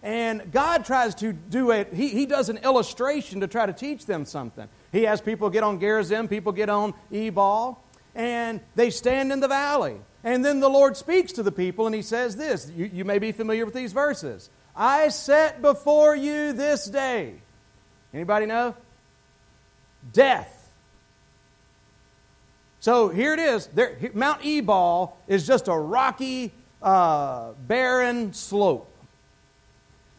And 0.03 0.51
God 0.51 0.85
tries 0.85 1.15
to 1.15 1.33
do 1.33 1.71
it, 1.71 1.93
he, 1.93 2.09
he 2.09 2.25
does 2.25 2.49
an 2.49 2.57
illustration 2.57 3.41
to 3.41 3.47
try 3.47 3.65
to 3.65 3.73
teach 3.73 4.05
them 4.05 4.25
something. 4.25 4.67
He 4.91 5.03
has 5.03 5.21
people 5.21 5.49
get 5.49 5.63
on 5.63 5.79
Gerizim, 5.79 6.27
people 6.27 6.51
get 6.51 6.69
on 6.69 6.93
Ebal, 7.11 7.81
and 8.15 8.59
they 8.75 8.89
stand 8.89 9.31
in 9.31 9.39
the 9.39 9.47
valley. 9.47 9.97
And 10.27 10.43
then 10.43 10.59
the 10.59 10.69
Lord 10.69 10.97
speaks 10.97 11.31
to 11.33 11.43
the 11.43 11.53
people 11.53 11.85
and 11.85 11.95
he 11.95 12.01
says 12.01 12.35
this. 12.35 12.69
You, 12.75 12.91
you 12.93 13.05
may 13.05 13.17
be 13.17 13.31
familiar 13.31 13.63
with 13.63 13.73
these 13.73 13.93
verses. 13.93 14.49
I 14.75 15.07
set 15.07 15.61
before 15.61 16.17
you 16.17 16.51
this 16.51 16.83
day. 16.83 17.35
Anybody 18.13 18.45
know? 18.45 18.75
Death. 20.11 20.69
So 22.81 23.07
here 23.07 23.31
it 23.31 23.39
is. 23.39 23.67
There, 23.67 23.97
Mount 24.13 24.45
Ebal 24.45 25.17
is 25.29 25.47
just 25.47 25.69
a 25.69 25.77
rocky, 25.77 26.51
uh, 26.81 27.53
barren 27.65 28.33
slope. 28.33 28.93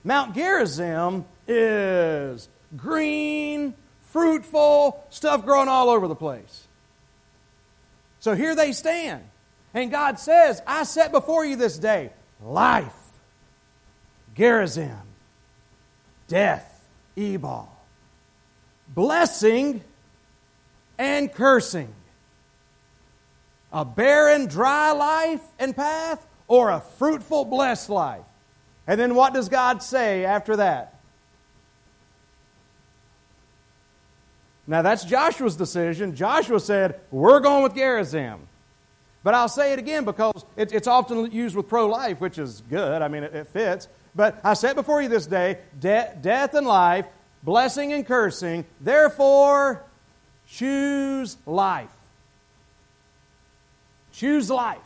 Mount 0.04 0.34
Gerizim 0.34 1.26
is 1.46 2.48
green, 2.78 3.74
fruitful, 4.04 5.04
stuff 5.10 5.44
growing 5.44 5.68
all 5.68 5.90
over 5.90 6.08
the 6.08 6.16
place. 6.16 6.66
So 8.20 8.34
here 8.34 8.54
they 8.54 8.72
stand. 8.72 9.22
And 9.78 9.92
God 9.92 10.18
says, 10.18 10.60
I 10.66 10.82
set 10.82 11.12
before 11.12 11.44
you 11.44 11.54
this 11.54 11.78
day 11.78 12.10
life, 12.42 12.96
Gerizim, 14.34 14.98
death, 16.26 16.84
Ebal, 17.16 17.70
blessing, 18.88 19.80
and 20.98 21.32
cursing. 21.32 21.94
A 23.72 23.84
barren, 23.84 24.46
dry 24.46 24.90
life 24.90 25.42
and 25.60 25.76
path, 25.76 26.26
or 26.48 26.70
a 26.70 26.80
fruitful, 26.80 27.44
blessed 27.44 27.88
life. 27.88 28.24
And 28.88 29.00
then 29.00 29.14
what 29.14 29.32
does 29.32 29.48
God 29.48 29.80
say 29.80 30.24
after 30.24 30.56
that? 30.56 30.98
Now 34.66 34.82
that's 34.82 35.04
Joshua's 35.04 35.54
decision. 35.54 36.16
Joshua 36.16 36.58
said, 36.58 36.98
We're 37.12 37.38
going 37.38 37.62
with 37.62 37.76
Gerizim. 37.76 38.48
But 39.28 39.34
I'll 39.34 39.46
say 39.46 39.74
it 39.74 39.78
again 39.78 40.06
because 40.06 40.42
it, 40.56 40.72
it's 40.72 40.86
often 40.86 41.30
used 41.30 41.54
with 41.54 41.68
pro 41.68 41.86
life, 41.86 42.18
which 42.18 42.38
is 42.38 42.62
good. 42.70 43.02
I 43.02 43.08
mean, 43.08 43.24
it, 43.24 43.34
it 43.34 43.48
fits. 43.48 43.86
But 44.14 44.40
I 44.42 44.54
set 44.54 44.74
before 44.74 45.02
you 45.02 45.10
this 45.10 45.26
day 45.26 45.58
de- 45.78 46.16
death 46.18 46.54
and 46.54 46.66
life, 46.66 47.04
blessing 47.42 47.92
and 47.92 48.06
cursing. 48.06 48.64
Therefore, 48.80 49.84
choose 50.46 51.36
life. 51.44 51.90
Choose 54.12 54.48
life. 54.48 54.78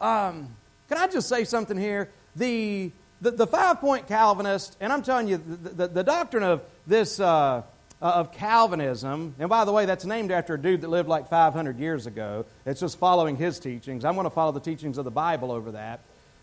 Um, 0.00 0.56
can 0.88 0.96
I 0.96 1.06
just 1.06 1.28
say 1.28 1.44
something 1.44 1.76
here? 1.76 2.08
The 2.36 2.90
the, 3.20 3.32
the 3.32 3.46
five 3.46 3.80
point 3.82 4.08
Calvinist, 4.08 4.78
and 4.80 4.90
I'm 4.90 5.02
telling 5.02 5.28
you, 5.28 5.36
the, 5.36 5.68
the, 5.68 5.88
the 5.88 6.04
doctrine 6.04 6.42
of 6.42 6.62
this, 6.86 7.20
uh, 7.20 7.64
uh, 8.00 8.06
of 8.06 8.32
Calvinism, 8.32 9.34
and 9.38 9.48
by 9.48 9.64
the 9.64 9.72
way, 9.72 9.86
that's 9.86 10.04
named 10.04 10.30
after 10.30 10.54
a 10.54 10.60
dude 10.60 10.82
that 10.82 10.88
lived 10.88 11.08
like 11.08 11.28
500 11.28 11.78
years 11.78 12.06
ago. 12.06 12.46
It's 12.64 12.80
just 12.80 12.98
following 12.98 13.36
his 13.36 13.58
teachings. 13.58 14.04
I'm 14.04 14.14
going 14.14 14.24
to 14.24 14.30
follow 14.30 14.52
the 14.52 14.60
teachings 14.60 14.98
of 14.98 15.04
the 15.04 15.10
Bible 15.10 15.50
over 15.50 15.72
that. 15.72 16.00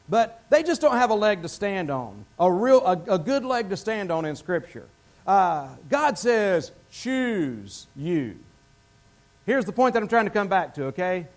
But 0.07 0.43
they 0.49 0.63
just 0.63 0.81
don't 0.81 0.97
have 0.97 1.09
a 1.09 1.15
leg 1.15 1.41
to 1.41 1.49
stand 1.49 1.89
on, 1.89 2.25
a, 2.37 2.51
real, 2.51 2.85
a, 2.85 3.15
a 3.15 3.17
good 3.17 3.43
leg 3.43 3.69
to 3.69 3.77
stand 3.77 4.11
on 4.11 4.25
in 4.25 4.35
Scripture. 4.35 4.87
Uh, 5.25 5.69
God 5.89 6.19
says, 6.19 6.71
choose 6.91 7.87
you. 7.95 8.37
Here's 9.45 9.65
the 9.65 9.71
point 9.71 9.93
that 9.93 10.03
I'm 10.03 10.09
trying 10.09 10.25
to 10.25 10.31
come 10.31 10.47
back 10.47 10.75
to, 10.75 10.85
okay? 10.85 11.27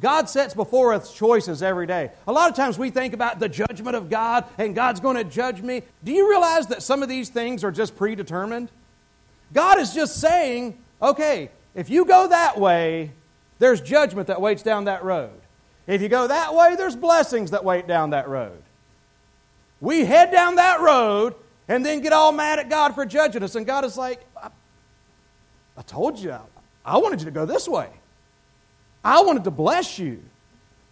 God 0.00 0.28
sets 0.28 0.54
before 0.54 0.92
us 0.92 1.12
choices 1.12 1.62
every 1.62 1.86
day. 1.86 2.10
A 2.28 2.32
lot 2.32 2.48
of 2.48 2.56
times 2.56 2.78
we 2.78 2.90
think 2.90 3.12
about 3.12 3.40
the 3.40 3.48
judgment 3.48 3.96
of 3.96 4.08
God 4.08 4.44
and 4.56 4.74
God's 4.74 5.00
going 5.00 5.16
to 5.16 5.24
judge 5.24 5.60
me. 5.60 5.82
Do 6.04 6.12
you 6.12 6.28
realize 6.28 6.68
that 6.68 6.82
some 6.82 7.02
of 7.02 7.08
these 7.08 7.28
things 7.28 7.64
are 7.64 7.72
just 7.72 7.96
predetermined? 7.96 8.70
God 9.52 9.78
is 9.78 9.92
just 9.92 10.20
saying, 10.20 10.78
okay, 11.00 11.50
if 11.74 11.90
you 11.90 12.04
go 12.04 12.28
that 12.28 12.58
way, 12.58 13.12
there's 13.58 13.80
judgment 13.80 14.28
that 14.28 14.40
waits 14.40 14.62
down 14.62 14.84
that 14.84 15.04
road. 15.04 15.32
If 15.86 16.02
you 16.02 16.08
go 16.08 16.26
that 16.26 16.54
way, 16.54 16.76
there's 16.76 16.96
blessings 16.96 17.50
that 17.50 17.64
wait 17.64 17.86
down 17.86 18.10
that 18.10 18.28
road. 18.28 18.62
We 19.80 20.04
head 20.04 20.30
down 20.30 20.56
that 20.56 20.80
road 20.80 21.34
and 21.68 21.84
then 21.84 22.00
get 22.00 22.12
all 22.12 22.32
mad 22.32 22.58
at 22.58 22.68
God 22.68 22.94
for 22.94 23.04
judging 23.04 23.42
us. 23.42 23.54
And 23.54 23.66
God 23.66 23.84
is 23.84 23.96
like, 23.96 24.20
I, 24.36 24.50
I 25.76 25.82
told 25.82 26.18
you, 26.18 26.36
I 26.84 26.98
wanted 26.98 27.20
you 27.20 27.26
to 27.26 27.30
go 27.30 27.46
this 27.46 27.68
way. 27.68 27.88
I 29.04 29.22
wanted 29.22 29.44
to 29.44 29.50
bless 29.50 29.98
you. 29.98 30.22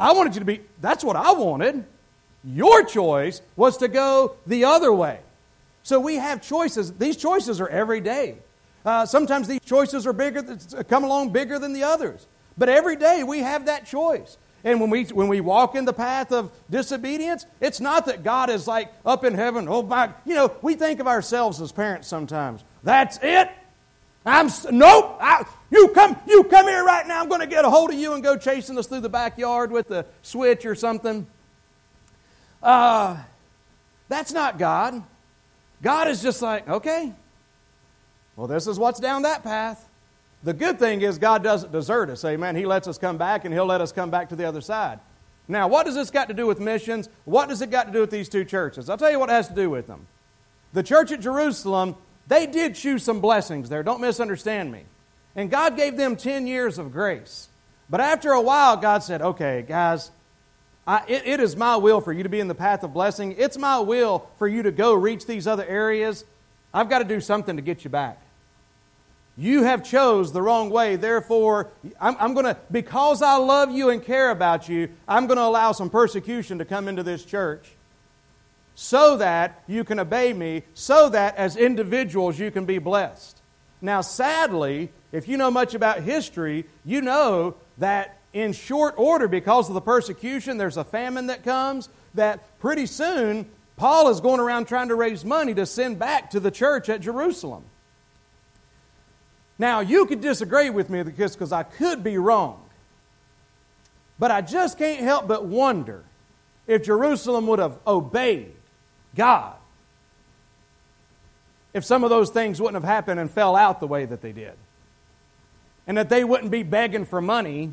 I 0.01 0.13
wanted 0.13 0.35
you 0.35 0.41
to 0.41 0.47
be, 0.47 0.61
that's 0.81 1.05
what 1.05 1.17
I 1.17 1.33
wanted. 1.33 1.85
Your 2.45 2.85
choice 2.85 3.43
was 3.57 3.77
to 3.79 3.89
go 3.89 4.37
the 4.47 4.65
other 4.65 4.93
way. 4.93 5.21
So 5.83 6.01
we 6.01 6.17
have 6.17 6.43
choices. 6.43 6.93
These 6.93 7.17
choices 7.17 7.61
are 7.61 7.69
every 7.69 8.01
day. 8.01 8.39
Uh, 8.85 9.05
sometimes 9.07 9.49
these 9.49 9.61
choices 9.65 10.07
are 10.07 10.13
bigger, 10.13 10.57
come 10.89 11.05
along 11.05 11.31
bigger 11.31 11.59
than 11.59 11.73
the 11.73 11.83
others. 11.83 12.27
But 12.57 12.69
every 12.69 12.97
day 12.97 13.23
we 13.23 13.41
have 13.41 13.67
that 13.67 13.87
choice. 13.87 14.37
And 14.65 14.81
when 14.81 14.91
we, 14.91 15.05
when 15.05 15.29
we 15.29 15.41
walk 15.41 15.77
in 15.77 15.85
the 15.85 15.93
path 15.93 16.33
of 16.33 16.51
disobedience, 16.69 17.47
it's 17.61 17.81
not 17.81 18.07
that 18.07 18.25
God 18.25 18.51
is 18.51 18.67
like 18.67 18.93
up 19.07 19.25
in 19.25 19.35
heaven, 19.35 19.67
oh 19.69 19.83
my, 19.83 20.11
you 20.25 20.35
know, 20.35 20.53
we 20.63 20.75
think 20.75 21.01
of 21.01 21.07
ourselves 21.07 21.61
as 21.61 21.71
parents 21.71 22.09
sometimes. 22.09 22.65
That's 22.83 23.19
it. 23.23 23.51
I'm 24.27 24.51
nope. 24.71 25.17
I, 25.21 25.47
you 25.71 25.89
come, 25.89 26.17
you 26.27 26.45
come 26.45 26.67
here 26.67 26.85
right 26.85 27.07
now. 27.07 27.21
I'm 27.21 27.29
going 27.29 27.41
to 27.41 27.47
get 27.47 27.65
a 27.65 27.71
hold 27.71 27.91
of 27.91 27.99
you 27.99 28.15
and 28.15 28.23
go 28.23 28.37
chasing 28.37 28.77
us 28.79 28.87
through 28.87 29.01
the 29.01 29.09
backyard 29.09 29.71
with 29.71 29.89
the 29.89 30.07
switch 30.23 30.67
or 30.67 30.75
something. 30.75 31.27
Uh, 32.63 33.17
that's 34.09 34.33
not 34.33 34.59
God. 34.59 35.03
God 35.83 36.09
is 36.09 36.21
just 36.21 36.43
like, 36.43 36.69
okay, 36.69 37.13
well, 38.39 38.47
this 38.47 38.67
is 38.67 38.79
what's 38.79 39.01
down 39.01 39.23
that 39.23 39.43
path. 39.43 39.89
The 40.45 40.55
good 40.55 40.79
thing 40.79 41.03
is 41.03 41.19
God 41.19 41.43
doesn't 41.43 41.73
desert 41.73 42.09
us. 42.09 42.25
Amen. 42.25 42.55
He 42.55 42.65
lets 42.65 42.87
us 42.87 42.97
come 42.97 43.19
back 43.19 43.45
and 43.45 43.53
He'll 43.53 43.67
let 43.67 43.81
us 43.81 43.91
come 43.91 44.11
back 44.11 44.29
to 44.29 44.37
the 44.37 44.45
other 44.45 44.61
side. 44.61 45.01
Now, 45.49 45.67
what 45.67 45.87
does 45.87 45.97
this 45.97 46.11
got 46.11 46.29
to 46.29 46.35
do 46.35 46.47
with 46.47 46.61
missions? 46.61 47.09
What 47.25 47.49
does 47.49 47.63
it 47.63 47.71
got 47.71 47.87
to 47.87 47.93
do 47.93 48.01
with 48.01 48.11
these 48.11 48.29
two 48.29 48.45
churches? 48.45 48.89
I'll 48.89 48.97
tell 48.97 49.11
you 49.11 49.19
what 49.19 49.29
it 49.29 49.33
has 49.33 49.49
to 49.49 49.55
do 49.55 49.69
with 49.69 49.89
them. 49.89 50.07
The 50.73 50.83
church 50.83 51.11
at 51.11 51.21
Jerusalem 51.21 51.97
they 52.29 52.47
did 52.47 52.75
choose 52.75 53.03
some 53.03 53.21
blessings 53.21 53.71
there. 53.71 53.83
Don't 53.83 54.03
misunderstand 54.03 54.71
me. 54.71 54.83
And 55.35 55.51
God 55.51 55.77
gave 55.77 55.97
them 55.97 56.15
10 56.15 56.47
years 56.47 56.79
of 56.79 56.93
grace. 56.93 57.49
But 57.91 58.01
after 58.03 58.33
a 58.33 58.41
while, 58.41 58.77
God 58.77 59.03
said, 59.03 59.23
okay, 59.23 59.65
guys, 59.67 60.11
I, 60.87 61.05
it, 61.09 61.27
it 61.27 61.41
is 61.41 61.57
my 61.57 61.77
will 61.77 62.03
for 62.03 62.13
you 62.13 62.23
to 62.23 62.29
be 62.29 62.39
in 62.39 62.49
the 62.49 62.55
path 62.55 62.85
of 62.85 62.93
blessing. 62.93 63.35
It's 63.39 63.57
my 63.57 63.81
will 63.81 64.29
for 64.39 64.47
you 64.47 64.63
to 64.63 64.71
go 64.71 64.93
reach 64.93 65.27
these 65.27 65.47
other 65.47 65.65
areas. 65.65 66.25
I've 66.73 66.91
got 66.91 66.99
to 66.99 67.05
do 67.05 67.21
something 67.21 67.57
to 67.57 67.63
get 67.63 67.83
you 67.83 67.91
back. 67.91 68.21
You 69.39 69.63
have 69.63 69.85
chose 69.85 70.33
the 70.33 70.43
wrong 70.43 70.69
way. 70.69 70.97
Therefore, 70.97 71.71
I'm, 72.01 72.17
I'm 72.19 72.35
going 72.35 72.47
to, 72.47 72.57
because 72.73 73.23
I 73.23 73.37
love 73.37 73.71
you 73.71 73.89
and 73.89 74.03
care 74.03 74.31
about 74.31 74.69
you, 74.69 74.89
I'm 75.07 75.29
going 75.29 75.37
to 75.37 75.45
allow 75.45 75.71
some 75.71 75.91
persecution 75.91 76.59
to 76.59 76.65
come 76.65 76.89
into 76.89 77.05
this 77.05 77.25
church 77.25 77.71
so 78.75 79.17
that 79.17 79.63
you 79.69 79.85
can 79.85 80.01
obey 80.01 80.33
me, 80.33 80.65
so 80.75 81.09
that 81.11 81.37
as 81.37 81.57
individuals 81.57 82.39
you 82.39 82.51
can 82.51 82.65
be 82.65 82.79
blessed. 82.79 83.41
Now, 83.81 84.01
sadly, 84.01 84.91
if 85.13 85.29
you 85.29 85.37
know 85.37 85.53
much 85.53 85.73
about 85.75 86.03
history, 86.03 86.67
you 86.85 87.01
know 87.01 87.55
that 87.79 88.19
in 88.33 88.53
short 88.53 88.95
order, 88.99 89.29
because 89.29 89.69
of 89.69 89.75
the 89.75 89.81
persecution, 89.81 90.59
there's 90.59 90.77
a 90.77 90.85
famine 90.85 91.29
that 91.29 91.45
comes, 91.45 91.89
that 92.15 92.59
pretty 92.59 92.87
soon 92.87 93.47
Paul 93.77 94.11
is 94.11 94.21
going 94.21 94.41
around 94.41 94.67
trying 94.67 94.89
to 94.89 94.97
raise 94.97 95.25
money 95.25 95.55
to 95.55 95.65
send 95.65 96.01
back 96.01 96.31
to 96.31 96.41
the 96.41 96.51
church 96.51 96.89
at 96.89 97.01
Jerusalem. 97.01 97.65
Now, 99.59 99.81
you 99.81 100.07
could 100.07 100.21
disagree 100.21 100.71
with 100.71 100.89
me 100.89 101.03
because 101.03 101.53
I 101.53 101.65
could 101.65 102.05
be 102.05 102.17
wrong. 102.17 102.65
But 104.19 104.31
I 104.31 104.41
just 104.41 104.79
can't 104.79 105.01
help 105.01 105.27
but 105.29 105.45
wonder 105.45 106.05
if 106.67 106.85
Jerusalem 106.85 107.47
would 107.47 107.59
have 107.59 107.79
obeyed 107.87 108.55
God 109.15 109.55
if 111.75 111.85
some 111.85 112.03
of 112.03 112.11
those 112.11 112.31
things 112.31 112.61
wouldn't 112.61 112.83
have 112.83 112.89
happened 112.89 113.21
and 113.21 113.31
fell 113.31 113.55
out 113.55 113.81
the 113.81 113.87
way 113.87 114.05
that 114.05 114.21
they 114.21 114.33
did. 114.33 114.55
And 115.87 115.97
that 115.97 116.09
they 116.09 116.25
wouldn't 116.25 116.51
be 116.51 116.63
begging 116.63 117.05
for 117.05 117.21
money, 117.21 117.73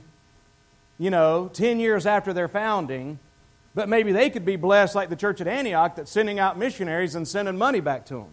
you 0.98 1.10
know, 1.10 1.50
10 1.54 1.80
years 1.80 2.06
after 2.06 2.32
their 2.32 2.48
founding, 2.48 3.20
but 3.74 3.90
maybe 3.90 4.12
they 4.12 4.30
could 4.30 4.46
be 4.46 4.56
blessed 4.56 4.96
like 4.96 5.10
the 5.10 5.16
church 5.16 5.42
at 5.42 5.48
Antioch 5.48 5.96
that's 5.96 6.12
sending 6.12 6.40
out 6.40 6.58
missionaries 6.58 7.16
and 7.16 7.28
sending 7.28 7.58
money 7.58 7.80
back 7.80 8.06
to 8.06 8.16
them. 8.16 8.30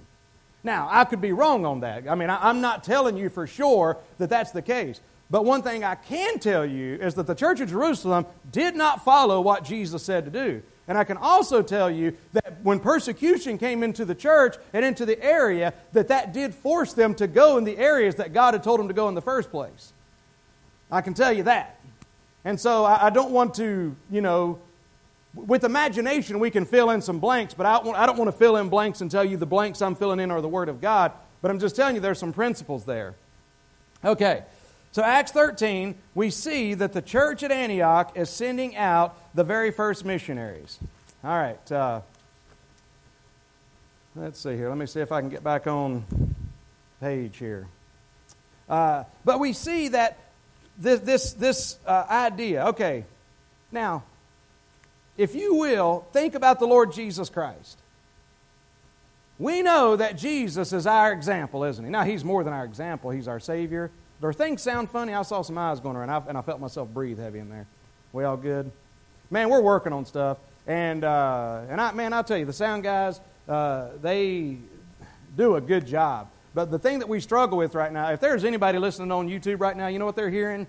Now, 0.65 0.89
I 0.91 1.05
could 1.05 1.21
be 1.21 1.33
wrong 1.33 1.67
on 1.67 1.81
that. 1.81 2.09
I 2.09 2.15
mean, 2.15 2.31
I'm 2.31 2.61
not 2.61 2.85
telling 2.85 3.17
you 3.17 3.29
for 3.29 3.47
sure 3.47 3.99
that 4.19 4.31
that's 4.31 4.53
the 4.53 4.63
case. 4.63 5.01
But 5.29 5.45
one 5.45 5.63
thing 5.63 5.83
I 5.83 5.95
can 5.95 6.39
tell 6.39 6.65
you 6.65 6.97
is 6.97 7.15
that 7.15 7.27
the 7.27 7.35
church 7.35 7.61
of 7.61 7.71
Jerusalem 7.71 8.27
did 8.51 8.77
not 8.77 9.05
follow 9.05 9.41
what 9.41 9.65
Jesus 9.65 10.03
said 10.03 10.27
to 10.27 10.31
do. 10.31 10.63
And 10.87 10.99
I 10.99 11.05
can 11.05 11.17
also 11.17 11.63
tell 11.63 11.91
you 11.91 12.17
that 12.33 12.63
when 12.63 12.81
persecution 12.81 13.57
came 13.57 13.83
into 13.83 14.05
the 14.05 14.15
church 14.15 14.57
and 14.73 14.85
into 14.85 15.07
the 15.07 15.21
area, 15.23 15.73
that 15.93 16.09
that 16.09 16.33
did 16.33 16.55
force 16.55 16.93
them 16.93 17.15
to 17.15 17.27
go 17.27 17.57
in 17.57 17.65
the 17.65 17.79
areas 17.79 18.17
that 18.17 18.33
God 18.33 18.55
had 18.55 18.63
told 18.63 18.79
them 18.79 18.89
to 18.89 18.95
go 18.95 19.09
in 19.09 19.15
the 19.15 19.23
first 19.23 19.51
place. 19.51 19.93
I 20.91 21.01
can 21.01 21.15
tell 21.15 21.33
you 21.33 21.45
that. 21.45 21.81
And 22.45 22.61
so 22.61 22.85
I, 22.85 23.11
don't 23.11 23.31
want 23.31 23.55
to, 23.55 23.97
you 24.11 24.21
know, 24.21 24.59
with 25.35 25.65
imagination 25.65 26.39
we 26.39 26.51
can 26.51 26.65
fill 26.65 26.91
in 26.91 27.03
some 27.03 27.19
blanks, 27.19 27.55
but 27.55 27.67
I, 27.67 27.79
I 27.79 28.07
don't 28.07 28.19
want 28.19 28.31
to 28.31 28.37
fill 28.37 28.57
in 28.57 28.69
blanks 28.69 29.01
and 29.01 29.11
tell 29.11 29.25
you 29.25 29.37
the 29.37 29.47
blanks 29.47 29.81
I'm 29.81 29.95
filling 29.95 30.21
in 30.21 30.31
are 30.31 30.41
the 30.41 30.49
Word 30.49 30.69
of 30.69 30.81
God. 30.81 31.13
But 31.41 31.51
I'm 31.51 31.59
just 31.59 31.75
telling 31.75 31.95
you 31.95 32.01
there's 32.01 32.19
some 32.19 32.33
principles 32.33 32.85
there. 32.85 33.15
Okay, 34.05 34.45
so, 34.93 35.03
Acts 35.03 35.33
13, 35.33 35.95
we 36.15 36.29
see 36.29 36.75
that 36.75 36.93
the 36.93 37.01
church 37.01 37.43
at 37.43 37.51
Antioch 37.51 38.13
is 38.15 38.29
sending 38.29 38.77
out 38.77 39.17
the 39.35 39.43
very 39.43 39.71
first 39.71 40.05
missionaries. 40.05 40.79
All 41.25 41.31
right. 41.31 41.73
Uh, 41.73 42.03
let's 44.15 44.39
see 44.39 44.55
here. 44.55 44.69
Let 44.69 44.77
me 44.77 44.85
see 44.85 45.01
if 45.01 45.11
I 45.11 45.21
can 45.23 45.31
get 45.31 45.43
back 45.43 45.67
on 45.67 46.05
page 47.01 47.39
here. 47.39 47.69
Uh, 48.69 49.05
but 49.25 49.41
we 49.41 49.55
see 49.55 49.89
that 49.89 50.19
this, 50.77 51.01
this, 51.01 51.33
this 51.33 51.79
uh, 51.87 52.05
idea, 52.11 52.67
okay, 52.67 53.07
now, 53.71 54.03
if 55.17 55.35
you 55.35 55.55
will, 55.55 56.07
think 56.13 56.35
about 56.35 56.59
the 56.59 56.67
Lord 56.67 56.93
Jesus 56.93 57.29
Christ. 57.29 57.79
We 59.39 59.63
know 59.63 59.97
that 59.97 60.17
Jesus 60.17 60.73
is 60.73 60.87
our 60.87 61.13
example, 61.13 61.65
isn't 61.65 61.85
he? 61.85 61.91
Now, 61.91 62.05
he's 62.05 62.25
more 62.25 62.45
than 62.45 62.53
our 62.53 62.65
example, 62.65 63.11
he's 63.11 63.29
our 63.29 63.41
Savior. 63.41 63.91
Do 64.21 64.33
things 64.33 64.63
sound 64.63 64.89
funny? 64.89 65.15
I 65.15 65.23
saw 65.23 65.43
some 65.43 65.59
eyes 65.59 65.81
going 65.81 65.97
around, 65.97 66.29
and 66.29 66.39
I, 66.39 66.43
felt 66.43 66.61
myself 66.61 66.89
breathe 66.89 67.19
heavy 67.19 67.41
in 67.41 67.51
there. 67.51 67.67
We 68.13 68.23
all 68.23 68.37
good? 68.37 68.71
Man, 69.31 69.49
we're 69.49 69.61
working 69.61 69.93
on 69.93 70.05
stuff, 70.05 70.39
and 70.67 71.03
uh, 71.03 71.63
and 71.69 71.81
I 71.81 71.91
man, 71.91 72.13
I'll 72.13 72.23
tell 72.23 72.39
you, 72.39 72.45
the 72.45 72.53
sound 72.53 72.85
guys, 72.85 73.21
uh, 73.49 73.89
they 74.01 74.59
do 75.37 75.57
a 75.57 75.61
good 75.61 75.87
job. 75.87 76.29
But 76.55 76.71
the 76.71 76.79
thing 76.79 77.01
that 77.01 77.09
we 77.09 77.19
struggle 77.19 77.59
with 77.59 77.75
right 77.75 77.93
now, 77.93 78.13
if 78.13 78.21
there's 78.21 78.45
anybody 78.45 78.79
listening 78.79 79.11
on 79.11 79.29
YouTube 79.29 79.61
right 79.61 79.77
now, 79.77 79.89
you 79.89 79.99
know 79.99 80.07
what 80.07 80.15
they're 80.15 80.31
hearing? 80.31 80.67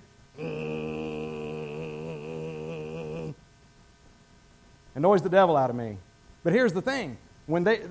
Annoys 4.96 5.22
the 5.22 5.30
devil 5.30 5.58
out 5.58 5.70
of 5.70 5.76
me. 5.76 5.98
But 6.44 6.54
here's 6.54 6.74
the 6.74 6.82
thing: 6.82 7.18
when 7.46 7.64
they 7.64 7.82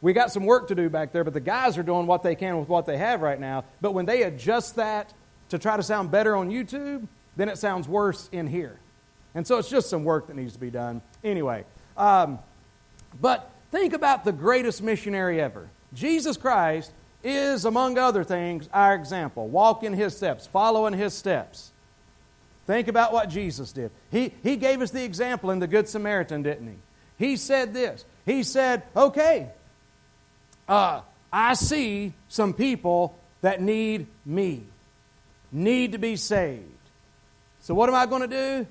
we 0.00 0.12
got 0.12 0.30
some 0.30 0.44
work 0.44 0.68
to 0.68 0.74
do 0.74 0.88
back 0.88 1.12
there, 1.12 1.24
but 1.24 1.32
the 1.32 1.40
guys 1.40 1.78
are 1.78 1.82
doing 1.82 2.06
what 2.06 2.22
they 2.22 2.34
can 2.34 2.58
with 2.58 2.68
what 2.68 2.86
they 2.86 2.98
have 2.98 3.22
right 3.22 3.40
now. 3.40 3.64
But 3.80 3.92
when 3.92 4.06
they 4.06 4.22
adjust 4.22 4.76
that 4.76 5.12
to 5.48 5.58
try 5.58 5.76
to 5.76 5.82
sound 5.82 6.10
better 6.10 6.36
on 6.36 6.50
YouTube, 6.50 7.08
then 7.36 7.48
it 7.48 7.58
sounds 7.58 7.88
worse 7.88 8.28
in 8.32 8.46
here. 8.46 8.78
And 9.34 9.46
so 9.46 9.58
it's 9.58 9.68
just 9.68 9.90
some 9.90 10.04
work 10.04 10.28
that 10.28 10.36
needs 10.36 10.52
to 10.52 10.58
be 10.58 10.70
done. 10.70 11.02
Anyway, 11.24 11.64
um, 11.96 12.38
but 13.20 13.50
think 13.70 13.92
about 13.92 14.24
the 14.24 14.32
greatest 14.32 14.82
missionary 14.82 15.40
ever. 15.40 15.68
Jesus 15.92 16.36
Christ 16.36 16.92
is, 17.22 17.64
among 17.64 17.98
other 17.98 18.24
things, 18.24 18.68
our 18.72 18.94
example. 18.94 19.48
Walk 19.48 19.82
in 19.82 19.92
his 19.92 20.16
steps, 20.16 20.46
follow 20.46 20.86
in 20.86 20.92
his 20.92 21.14
steps. 21.14 21.72
Think 22.66 22.88
about 22.88 23.12
what 23.12 23.28
Jesus 23.28 23.72
did. 23.72 23.90
He, 24.10 24.32
he 24.42 24.56
gave 24.56 24.82
us 24.82 24.90
the 24.90 25.04
example 25.04 25.50
in 25.50 25.60
the 25.60 25.66
Good 25.66 25.88
Samaritan, 25.88 26.42
didn't 26.42 26.66
he? 26.66 27.26
He 27.26 27.36
said 27.36 27.72
this. 27.72 28.04
He 28.24 28.42
said, 28.42 28.82
okay, 28.94 29.50
uh, 30.68 31.02
I 31.32 31.54
see 31.54 32.12
some 32.28 32.52
people 32.52 33.18
that 33.40 33.60
need 33.60 34.06
me, 34.24 34.64
need 35.52 35.92
to 35.92 35.98
be 35.98 36.16
saved. 36.16 36.64
So, 37.60 37.74
what 37.74 37.88
am 37.88 37.94
I 37.94 38.06
going 38.06 38.22
to 38.22 38.28
do? 38.28 38.66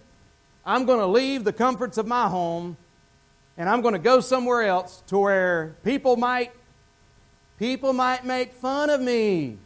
I'm 0.66 0.86
going 0.86 1.00
to 1.00 1.08
leave 1.08 1.44
the 1.44 1.54
comforts 1.54 1.98
of 1.98 2.08
my 2.08 2.28
home 2.28 2.76
and 3.58 3.70
I'm 3.70 3.82
going 3.82 3.94
to 3.94 4.00
go 4.00 4.20
somewhere 4.20 4.64
else 4.64 5.02
to 5.08 5.18
where 5.18 5.76
people 5.84 6.18
might 6.18 6.52
people 7.58 7.94
might 7.94 8.26
make 8.26 8.54
fun 8.54 8.90
of 8.90 9.00
me. 9.00 9.58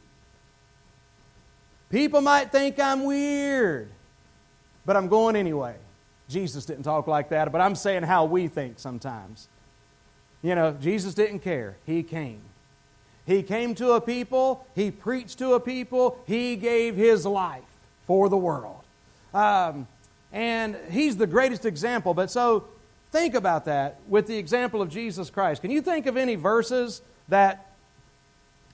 People 1.90 2.22
might 2.22 2.52
think 2.52 2.80
I'm 2.80 3.04
weird. 3.04 3.90
But 4.86 4.98
I'm 4.98 5.08
going 5.08 5.36
anyway. 5.36 5.76
Jesus 6.30 6.66
didn't 6.66 6.84
talk 6.84 7.08
like 7.08 7.30
that, 7.30 7.52
but 7.52 7.60
I'm 7.60 7.76
saying 7.76 8.04
how 8.04 8.26
we 8.26 8.48
think 8.48 8.80
sometimes. 8.80 9.48
You 10.42 10.56
know, 10.56 10.78
Jesus 10.80 11.14
didn't 11.14 11.40
care. 11.40 11.78
He 11.86 12.04
came. 12.04 12.42
He 13.26 13.44
came 13.44 13.76
to 13.76 13.92
a 13.92 14.02
people, 14.02 14.66
he 14.74 14.90
preached 14.90 15.38
to 15.40 15.54
a 15.54 15.60
people, 15.60 16.20
he 16.26 16.56
gave 16.56 16.96
his 16.96 17.26
life 17.26 17.62
for 18.08 18.28
the 18.28 18.38
world. 18.38 18.82
Um, 19.34 19.88
and 20.32 20.76
he's 20.90 21.18
the 21.18 21.28
greatest 21.28 21.66
example. 21.66 22.16
But 22.16 22.32
so 22.32 22.66
think 23.12 23.36
about 23.36 23.66
that 23.66 24.00
with 24.08 24.26
the 24.26 24.38
example 24.38 24.82
of 24.82 24.90
Jesus 24.90 25.30
Christ. 25.30 25.62
Can 25.62 25.72
you 25.72 25.82
think 25.82 26.08
of 26.08 26.18
any 26.18 26.36
verses 26.36 27.04
that, 27.28 27.76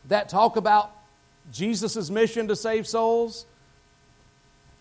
that 0.08 0.30
talk 0.30 0.56
about 0.56 0.92
Jesus' 1.52 2.10
mission 2.10 2.48
to 2.48 2.56
save 2.56 2.88
souls? 2.88 3.46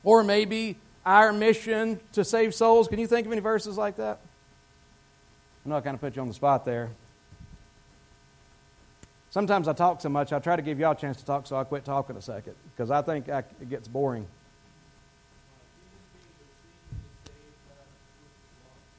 Or 0.04 0.22
maybe 0.22 0.76
our 1.04 1.32
mission 1.32 2.00
to 2.12 2.24
save 2.24 2.54
souls? 2.54 2.88
Can 2.88 2.98
you 2.98 3.06
think 3.06 3.26
of 3.26 3.32
any 3.32 3.40
verses 3.40 3.76
like 3.76 3.96
that? 3.96 4.20
I 5.64 5.68
know 5.68 5.76
I 5.76 5.80
kind 5.80 5.94
of 5.94 6.00
put 6.00 6.16
you 6.16 6.22
on 6.22 6.28
the 6.28 6.34
spot 6.34 6.64
there. 6.64 6.90
Sometimes 9.30 9.66
I 9.66 9.72
talk 9.72 10.00
so 10.00 10.08
much, 10.08 10.32
I 10.32 10.38
try 10.38 10.54
to 10.54 10.62
give 10.62 10.78
y'all 10.78 10.92
a 10.92 10.96
chance 10.96 11.16
to 11.16 11.24
talk, 11.24 11.46
so 11.46 11.56
I 11.56 11.64
quit 11.64 11.84
talking 11.84 12.16
a 12.16 12.22
second 12.22 12.54
because 12.70 12.90
I 12.90 13.02
think 13.02 13.28
I, 13.28 13.38
it 13.38 13.68
gets 13.68 13.88
boring. 13.88 14.26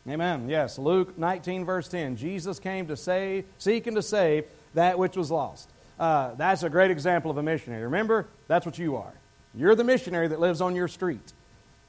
Amen. 0.08 0.50
Yes, 0.50 0.78
Luke 0.78 1.18
19, 1.18 1.66
verse 1.66 1.88
10. 1.88 2.18
Jesus 2.18 2.60
came 2.60 2.88
to 2.88 2.98
save, 2.98 3.46
seek 3.58 3.88
and 3.88 3.96
to 3.96 4.04
save 4.04 4.46
that 4.76 5.00
which 5.00 5.16
was 5.16 5.32
lost. 5.32 5.70
Uh, 6.00 6.36
that's 6.36 6.64
a 6.64 6.70
great 6.70 6.92
example 6.92 7.32
of 7.32 7.38
a 7.38 7.44
missionary. 7.44 7.84
Remember, 7.84 8.28
that's 8.48 8.66
what 8.66 8.78
you 8.78 8.98
are. 8.98 9.14
You're 9.56 9.74
the 9.74 9.84
missionary 9.84 10.28
that 10.28 10.40
lives 10.40 10.62
on 10.62 10.76
your 10.76 10.88
street. 10.88 11.34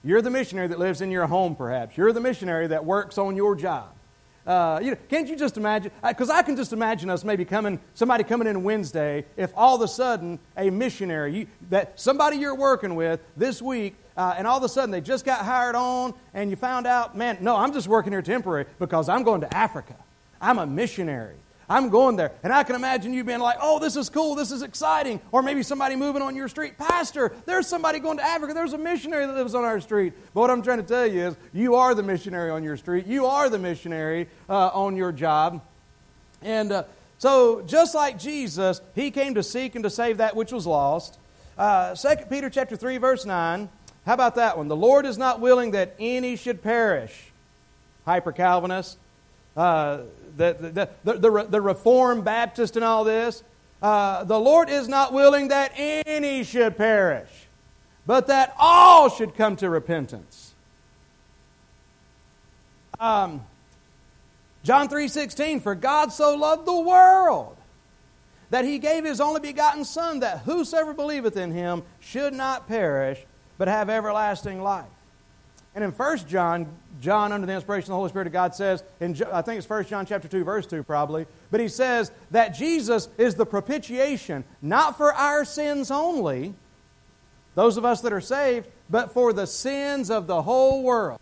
You're 0.07 0.23
the 0.23 0.31
missionary 0.31 0.69
that 0.69 0.79
lives 0.79 1.01
in 1.01 1.11
your 1.11 1.27
home, 1.27 1.57
perhaps. 1.57 1.97
You're 1.97 2.13
the 2.13 2.21
missionary 2.21 2.69
that 2.69 2.85
works 2.85 3.19
on 3.19 3.35
your 3.35 3.57
job. 3.57 3.93
Uh, 4.47 4.79
you 4.81 4.93
know, 4.93 4.97
can't 5.09 5.29
you 5.29 5.35
just 5.35 5.57
imagine? 5.57 5.91
Because 6.07 6.31
I 6.31 6.43
can 6.43 6.55
just 6.55 6.73
imagine 6.73 7.11
us 7.11 7.25
maybe 7.25 7.45
coming, 7.45 7.81
somebody 7.95 8.23
coming 8.23 8.47
in 8.47 8.63
Wednesday, 8.63 9.25
if 9.37 9.53
all 9.57 9.75
of 9.75 9.81
a 9.81 9.89
sudden 9.89 10.39
a 10.57 10.71
missionary, 10.71 11.37
you, 11.37 11.47
that 11.71 11.99
somebody 11.99 12.37
you're 12.37 12.55
working 12.55 12.95
with 12.95 13.19
this 13.37 13.61
week, 13.61 13.97
uh, 14.17 14.37
and 14.39 14.47
all 14.47 14.57
of 14.57 14.63
a 14.63 14.69
sudden 14.69 14.93
they 14.93 15.01
just 15.01 15.25
got 15.25 15.45
hired 15.45 15.75
on, 15.75 16.15
and 16.33 16.51
you 16.51 16.57
found 16.57 16.87
out, 16.87 17.17
man, 17.17 17.39
no, 17.41 17.57
I'm 17.57 17.73
just 17.73 17.89
working 17.89 18.13
here 18.13 18.23
temporary 18.23 18.67
because 18.79 19.09
I'm 19.09 19.25
going 19.25 19.41
to 19.41 19.53
Africa. 19.53 19.97
I'm 20.41 20.61
a 20.61 20.67
missionary. 20.67 21.35
I'm 21.69 21.89
going 21.89 22.17
there. 22.17 22.33
And 22.43 22.53
I 22.53 22.63
can 22.63 22.77
imagine 22.77 23.13
you 23.13 23.25
being 23.25 23.41
like, 23.41 23.57
oh, 23.61 23.79
this 23.79 23.97
is 23.97 24.09
cool, 24.09 24.35
this 24.35 24.53
is 24.53 24.63
exciting. 24.63 25.21
Or 25.33 25.43
maybe 25.43 25.63
somebody 25.63 25.97
moving 25.97 26.23
on 26.23 26.37
your 26.37 26.49
street. 26.49 26.79
Pastor, 26.79 27.35
there's 27.45 27.67
somebody 27.67 27.99
going 27.99 28.19
to 28.19 28.23
Africa. 28.23 28.55
There's 28.55 28.73
a 28.73 28.79
missionary 28.79 29.27
that 29.27 29.35
lives 29.35 29.55
on 29.55 29.65
our 29.65 29.81
street. 29.81 30.13
But 30.33 30.43
what 30.43 30.51
I'm 30.51 30.63
trying 30.63 30.79
to 30.79 30.87
tell 30.87 31.07
you 31.07 31.29
is, 31.29 31.37
you 31.53 31.75
are 31.75 31.95
the 31.95 32.03
missionary 32.03 32.51
on 32.51 32.63
your 32.63 32.77
street. 32.77 33.07
You 33.07 33.27
are 33.27 33.49
the 33.49 33.59
missionary 33.59 34.29
uh, 34.49 34.69
on 34.69 34.97
your 34.97 35.13
job. 35.13 35.63
And 36.43 36.71
uh, 36.71 36.85
So, 37.19 37.63
just 37.63 37.95
like 37.95 38.19
Jesus, 38.19 38.81
he 38.95 39.11
came 39.11 39.35
to 39.35 39.43
seek 39.43 39.75
and 39.75 39.83
to 39.85 39.91
save 39.91 40.19
that 40.19 40.37
which 40.37 40.53
was 40.53 40.67
lost. 40.67 41.19
Uh, 41.59 41.95
2 41.95 42.27
Peter 42.29 42.51
chapter 42.51 42.77
3, 42.77 42.99
verse 42.99 43.25
9. 43.25 43.69
How 44.05 44.15
about 44.15 44.37
that 44.37 44.57
one? 44.57 44.69
The 44.69 44.77
Lord 44.77 45.07
is 45.07 45.19
not 45.19 45.41
willing 45.41 45.73
that 45.73 45.97
any 45.99 46.37
should 46.37 46.63
perish. 46.63 47.33
Hyper 48.05 48.31
Calvinist. 48.31 48.99
Uh, 49.57 50.03
the, 50.37 50.89
the, 51.05 51.19
the, 51.19 51.45
the, 51.45 51.61
Reformed 51.61 52.25
Baptist 52.25 52.77
and 52.77 52.85
all 52.85 53.05
this. 53.05 53.43
Uh, 53.83 54.25
the 54.25 54.39
Lord 54.39 54.69
is 54.69 54.89
not 54.89 55.13
willing 55.13 55.49
that 55.49 55.73
any 55.77 56.45
should 56.45 56.77
perish, 56.77 57.31
but 58.07 58.27
that 58.27 58.55
all 58.59 59.09
should 59.09 59.35
come 59.35 59.57
to 59.57 59.71
repentance. 59.71 60.55
Um, 62.99 63.45
John 64.63 64.89
3:16 64.89 65.63
For 65.63 65.75
God 65.75 66.13
so 66.13 66.35
loved 66.35 66.67
the 66.67 66.81
world 66.81 67.57
that 68.51 68.65
he 68.65 68.79
gave 68.79 69.05
his 69.05 69.21
only 69.21 69.41
begotten 69.41 69.85
son 69.85 70.21
that 70.21 70.41
whosoever 70.41 70.95
believeth 70.95 71.37
in 71.37 71.53
him 71.53 71.83
should 72.01 72.33
not 72.33 72.69
perish 72.69 73.25
but 73.59 73.69
have 73.69 73.91
everlasting 73.91 74.63
life. 74.63 74.87
And 75.77 75.85
in 75.85 75.91
1 75.93 76.19
John, 76.27 76.75
John, 77.03 77.33
under 77.33 77.47
the 77.47 77.53
inspiration 77.53 77.85
of 77.85 77.89
the 77.91 77.97
Holy 77.97 78.09
Spirit 78.09 78.27
of 78.27 78.33
God, 78.33 78.55
says, 78.55 78.83
in, 78.99 79.15
I 79.31 79.43
think 79.43 79.59
it's 79.59 79.69
1 79.69 79.85
John 79.85 80.07
chapter 80.07 80.27
2, 80.27 80.43
verse 80.43 80.67
2 80.67 80.83
probably, 80.83 81.27
but 81.51 81.61
he 81.61 81.69
says 81.69 82.11
that 82.31 82.55
Jesus 82.55 83.11
is 83.19 83.35
the 83.35 83.45
propitiation, 83.45 84.43
not 84.63 84.97
for 84.97 85.13
our 85.13 85.45
sins 85.45 85.91
only, 85.91 86.55
those 87.55 87.77
of 87.77 87.85
us 87.85 88.01
that 88.01 88.13
are 88.15 88.23
saved, 88.23 88.69
but 88.89 89.13
for 89.13 89.35
the 89.35 89.47
sins 89.47 90.11
of 90.11 90.27
the 90.27 90.41
whole 90.41 90.83
world. 90.83 91.21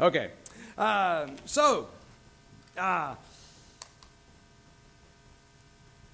Okay. 0.00 0.30
Uh, 0.76 1.26
so, 1.44 1.88
uh, 2.76 3.14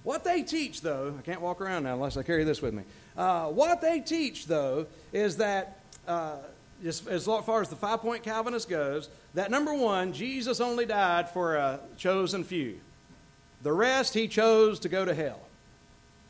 what 0.03 0.23
they 0.23 0.41
teach, 0.41 0.81
though, 0.81 1.13
I 1.17 1.21
can't 1.21 1.41
walk 1.41 1.61
around 1.61 1.83
now 1.83 1.93
unless 1.93 2.17
I 2.17 2.23
carry 2.23 2.43
this 2.43 2.61
with 2.61 2.73
me. 2.73 2.83
Uh, 3.15 3.45
what 3.45 3.81
they 3.81 3.99
teach, 3.99 4.47
though, 4.47 4.87
is 5.13 5.37
that, 5.37 5.79
uh, 6.07 6.37
as, 6.85 7.05
as 7.07 7.25
far 7.25 7.61
as 7.61 7.69
the 7.69 7.75
five 7.75 8.01
point 8.01 8.23
Calvinist 8.23 8.69
goes, 8.69 9.09
that 9.35 9.51
number 9.51 9.73
one, 9.73 10.13
Jesus 10.13 10.59
only 10.59 10.85
died 10.85 11.29
for 11.29 11.55
a 11.55 11.79
chosen 11.97 12.43
few. 12.43 12.79
The 13.61 13.71
rest, 13.71 14.13
he 14.13 14.27
chose 14.27 14.79
to 14.81 14.89
go 14.89 15.05
to 15.05 15.13
hell 15.13 15.39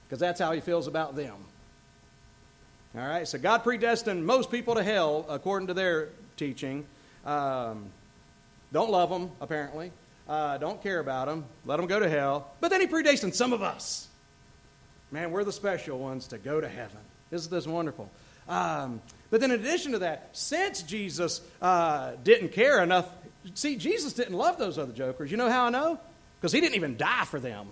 because 0.08 0.20
that's 0.20 0.40
how 0.40 0.52
he 0.52 0.60
feels 0.60 0.88
about 0.88 1.16
them. 1.16 1.36
All 2.96 3.06
right, 3.06 3.28
so 3.28 3.38
God 3.38 3.64
predestined 3.64 4.26
most 4.26 4.52
people 4.52 4.76
to 4.76 4.84
hell 4.84 5.26
according 5.28 5.68
to 5.68 5.74
their 5.74 6.10
teaching. 6.38 6.86
Um, 7.26 7.88
don't 8.72 8.92
love 8.92 9.10
them, 9.10 9.32
apparently. 9.42 9.92
Uh, 10.28 10.58
don't 10.58 10.82
care 10.82 11.00
about 11.00 11.28
them. 11.28 11.46
Let 11.66 11.78
them 11.78 11.88
go 11.88 12.00
to 12.00 12.10
hell. 12.10 12.52
But 12.60 12.70
then 12.70 12.82
he 12.82 12.88
predestined 12.88 13.36
some 13.36 13.54
of 13.54 13.62
us. 13.62 14.08
Man, 15.12 15.32
we're 15.32 15.44
the 15.44 15.52
special 15.52 16.00
ones 16.00 16.28
to 16.28 16.38
go 16.38 16.60
to 16.60 16.68
heaven. 16.68 16.98
Isn't 17.32 17.52
this 17.52 17.68
wonderful? 17.68 18.10
Um, 18.50 19.02
but 19.30 19.42
then, 19.42 19.52
in 19.52 19.60
addition 19.60 19.94
to 19.94 20.00
that, 20.00 20.30
since 20.34 20.82
Jesus 20.84 21.42
uh, 21.62 22.14
didn't 22.24 22.50
care 22.50 22.82
enough, 22.84 23.08
see, 23.54 23.76
Jesus 23.76 24.14
didn't 24.14 24.36
love 24.36 24.58
those 24.58 24.78
other 24.78 24.94
jokers. 24.94 25.32
You 25.32 25.38
know 25.38 25.50
how 25.50 25.66
I 25.66 25.70
know? 25.70 26.00
Because 26.40 26.52
he 26.52 26.62
didn't 26.62 26.76
even 26.76 26.98
die 26.98 27.26
for 27.26 27.40
them. 27.40 27.68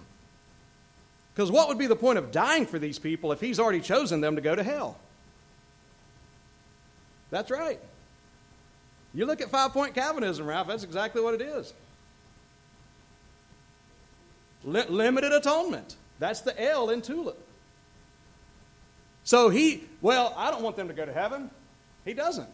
Because 1.33 1.51
what 1.51 1.67
would 1.67 1.77
be 1.77 1.87
the 1.87 1.95
point 1.95 2.19
of 2.19 2.31
dying 2.31 2.65
for 2.65 2.77
these 2.77 2.99
people 2.99 3.31
if 3.31 3.41
he's 3.41 3.59
already 3.59 3.81
chosen 3.81 4.21
them 4.21 4.35
to 4.35 4.41
go 4.41 4.55
to 4.55 4.63
hell? 4.63 4.97
That's 7.31 7.49
right. 7.49 7.79
You 9.13 9.25
look 9.25 9.41
at 9.41 9.49
five 9.49 9.71
point 9.71 9.93
Calvinism, 9.93 10.45
Ralph, 10.45 10.67
that's 10.67 10.83
exactly 10.83 11.21
what 11.21 11.33
it 11.33 11.41
is. 11.41 11.73
limited 14.63 15.33
atonement. 15.33 15.95
That's 16.19 16.41
the 16.41 16.59
L 16.61 16.89
in 16.89 17.01
TULIP. 17.01 17.37
So 19.23 19.49
he, 19.49 19.83
well, 20.01 20.33
I 20.37 20.51
don't 20.51 20.63
want 20.63 20.75
them 20.75 20.87
to 20.87 20.93
go 20.93 21.05
to 21.05 21.13
heaven. 21.13 21.49
He 22.05 22.13
doesn't. 22.13 22.49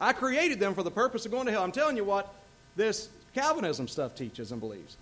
I 0.00 0.12
created 0.12 0.60
them 0.60 0.74
for 0.74 0.82
the 0.82 0.90
purpose 0.90 1.24
of 1.24 1.32
going 1.32 1.46
to 1.46 1.52
hell. 1.52 1.62
I'm 1.62 1.72
telling 1.72 1.96
you 1.96 2.04
what 2.04 2.32
this 2.76 3.08
Calvinism 3.34 3.88
stuff 3.88 4.14
teaches 4.14 4.52
and 4.52 4.60
believes. 4.60 4.96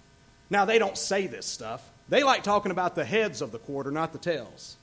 Now, 0.49 0.65
they 0.65 0.79
don't 0.79 0.97
say 0.97 1.27
this 1.27 1.47
stuff. 1.47 1.89
They 2.09 2.23
like 2.23 2.43
talking 2.43 2.73
about 2.73 2.95
the 2.95 3.05
heads 3.05 3.41
of 3.41 3.53
the 3.53 3.59
quarter, 3.59 3.91
not 3.91 4.13
the 4.13 4.19
tails. 4.19 4.77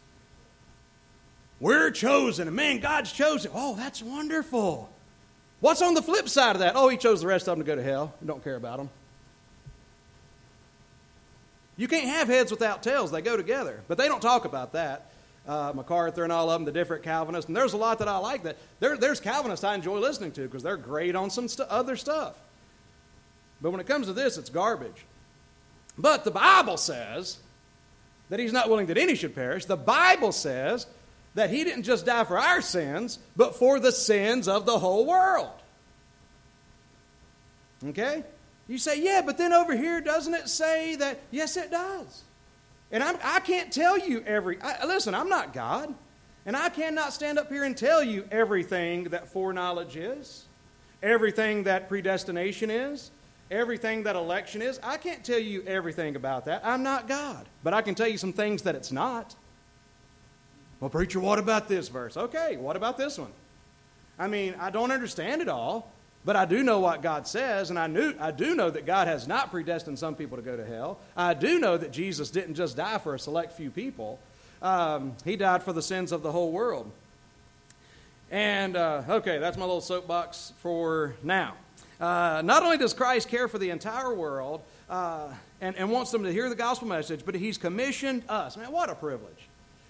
We're 1.60 1.92
chosen, 1.92 2.48
and 2.48 2.56
man, 2.56 2.80
God's 2.80 3.12
chosen. 3.12 3.52
Oh, 3.54 3.76
that's 3.76 4.02
wonderful. 4.02 4.90
What's 5.60 5.82
on 5.82 5.94
the 5.94 6.02
flip 6.02 6.30
side 6.30 6.56
of 6.56 6.60
that? 6.60 6.74
Oh, 6.76 6.90
he 6.90 6.98
chose 6.98 7.22
the 7.22 7.28
rest 7.28 7.48
of 7.48 7.58
them 7.58 7.66
to 7.66 7.68
go 7.68 7.76
to 7.76 7.84
hell. 7.84 8.14
We 8.22 8.28
don't 8.28 8.44
care 8.44 8.56
about 8.56 8.78
them. 8.78 8.90
You 11.78 11.88
can't 11.88 12.08
have 12.08 12.28
heads 12.28 12.52
without 12.52 12.84
tails. 12.84 13.12
They 13.12 13.22
go 13.22 13.38
together. 13.38 13.82
But 13.88 13.98
they 13.98 14.08
don't 14.08 14.22
talk 14.22 14.46
about 14.46 14.74
that. 14.74 15.12
Uh, 15.48 15.72
MacArthur 15.74 16.24
and 16.24 16.34
all 16.34 16.50
of 16.50 16.60
them, 16.60 16.66
the 16.66 16.72
different 16.72 17.04
Calvinists. 17.04 17.48
And 17.48 17.56
there's 17.56 17.74
a 17.74 17.78
lot 17.78 18.00
that 18.00 18.08
I 18.08 18.18
like 18.18 18.44
that. 18.44 18.58
There, 18.80 18.98
there's 18.98 19.20
Calvinists 19.20 19.64
I 19.64 19.76
enjoy 19.76 20.00
listening 20.00 20.32
to 20.34 20.42
because 20.42 20.62
they're 20.62 20.78
great 20.78 21.16
on 21.16 21.30
some 21.30 21.48
st- 21.48 21.70
other 21.70 21.96
stuff. 21.96 22.36
But 23.62 23.72
when 23.72 23.80
it 23.80 23.88
comes 23.88 24.08
to 24.08 24.14
this, 24.14 24.38
it's 24.38 24.50
garbage. 24.50 25.06
But 25.98 26.24
the 26.26 26.32
Bible 26.32 26.78
says 26.78 27.38
that 28.30 28.40
he's 28.40 28.52
not 28.52 28.70
willing 28.70 28.88
that 28.88 28.98
any 28.98 29.16
should 29.16 29.34
perish. 29.34 29.66
The 29.66 29.78
Bible 29.78 30.32
says 30.32 30.86
that 31.36 31.50
he 31.50 31.64
didn't 31.64 31.84
just 31.84 32.06
die 32.06 32.24
for 32.24 32.38
our 32.40 32.62
sins, 32.62 33.20
but 33.36 33.56
for 33.56 33.80
the 33.80 33.92
sins 33.92 34.48
of 34.48 34.66
the 34.66 34.80
whole 34.80 35.06
world. 35.06 35.52
Okay? 37.86 38.24
You 38.68 38.78
say, 38.78 39.02
yeah, 39.02 39.22
but 39.26 39.38
then 39.38 39.54
over 39.54 39.76
here, 39.76 40.02
doesn't 40.02 40.34
it 40.34 40.50
say 40.50 40.96
that? 40.96 41.20
Yes, 41.32 41.58
it 41.58 41.72
does. 41.72 42.24
And 42.92 43.04
I'm, 43.04 43.18
I 43.24 43.40
can 43.40 43.66
not 43.66 43.72
tell 43.72 43.98
you 43.98 44.24
every. 44.26 44.62
I, 44.62 44.86
listen, 44.86 45.14
I'm 45.14 45.30
not 45.30 45.54
God. 45.54 45.94
And 46.46 46.56
I 46.56 46.70
cannot 46.70 47.12
stand 47.12 47.38
up 47.38 47.50
here 47.50 47.66
and 47.66 47.76
tell 47.76 48.02
you 48.02 48.26
everything 48.32 49.06
that 49.06 49.28
foreknowledge 49.28 49.98
is, 49.98 50.46
everything 51.04 51.64
that 51.64 51.90
predestination 51.90 52.72
is, 52.72 53.12
everything 53.52 54.04
that 54.04 54.16
election 54.16 54.62
is. 54.62 54.80
I 54.82 54.96
can't 54.96 55.24
tell 55.26 55.40
you 55.40 55.64
everything 55.64 56.16
about 56.16 56.46
that. 56.46 56.62
I'm 56.66 56.84
not 56.84 57.08
God. 57.10 57.46
But 57.64 57.74
I 57.74 57.82
can 57.82 57.96
tell 57.96 58.08
you 58.08 58.18
some 58.18 58.32
things 58.32 58.62
that 58.62 58.76
it's 58.76 58.94
not. 58.94 59.36
Well, 60.80 60.90
preacher, 60.90 61.20
what 61.20 61.40
about 61.40 61.68
this 61.68 61.88
verse? 61.88 62.16
Okay, 62.18 62.56
what 62.58 62.76
about 62.76 62.98
this 62.98 63.18
one? 63.18 63.32
I 64.20 64.28
mean, 64.28 64.56
I 64.60 64.70
don't 64.70 64.92
understand 64.92 65.42
it 65.42 65.48
all, 65.48 65.92
but 66.24 66.36
I 66.36 66.46
do 66.46 66.62
know 66.64 66.80
what 66.80 67.02
God 67.02 67.28
says, 67.28 67.70
and 67.70 67.80
I, 67.80 67.88
knew, 67.88 68.14
I 68.20 68.32
do 68.32 68.54
know 68.54 68.70
that 68.70 68.86
God 68.86 69.08
has 69.08 69.28
not 69.28 69.50
predestined 69.50 69.98
some 69.98 70.16
people 70.16 70.38
to 70.38 70.44
go 70.44 70.56
to 70.56 70.66
hell. 70.66 71.00
I 71.16 71.34
do 71.34 71.60
know 71.60 71.78
that 71.78 71.92
Jesus 71.92 72.30
didn't 72.30 72.56
just 72.56 72.78
die 72.78 73.00
for 73.00 73.16
a 73.16 73.20
select 73.20 73.54
few 73.54 73.72
people, 73.72 74.20
um, 74.62 75.16
He 75.26 75.36
died 75.36 75.64
for 75.64 75.74
the 75.74 75.82
sins 75.82 76.12
of 76.12 76.22
the 76.22 76.32
whole 76.32 76.52
world. 76.52 76.92
And, 78.30 78.76
uh, 78.76 79.04
okay, 79.10 79.38
that's 79.38 79.58
my 79.58 79.66
little 79.66 79.82
soapbox 79.82 80.54
for 80.60 81.16
now. 81.24 81.54
Uh, 82.00 82.42
not 82.44 82.62
only 82.62 82.78
does 82.78 82.94
Christ 82.94 83.30
care 83.30 83.48
for 83.48 83.58
the 83.58 83.70
entire 83.72 84.14
world 84.14 84.62
uh, 84.90 85.30
and, 85.62 85.76
and 85.76 85.90
wants 85.90 86.12
them 86.12 86.24
to 86.24 86.32
hear 86.32 86.50
the 86.50 86.56
gospel 86.56 86.88
message, 86.88 87.22
but 87.26 87.36
He's 87.36 87.58
commissioned 87.58 88.24
us. 88.30 88.58
Man, 88.58 88.72
what 88.72 88.90
a 88.90 88.96
privilege. 88.96 89.48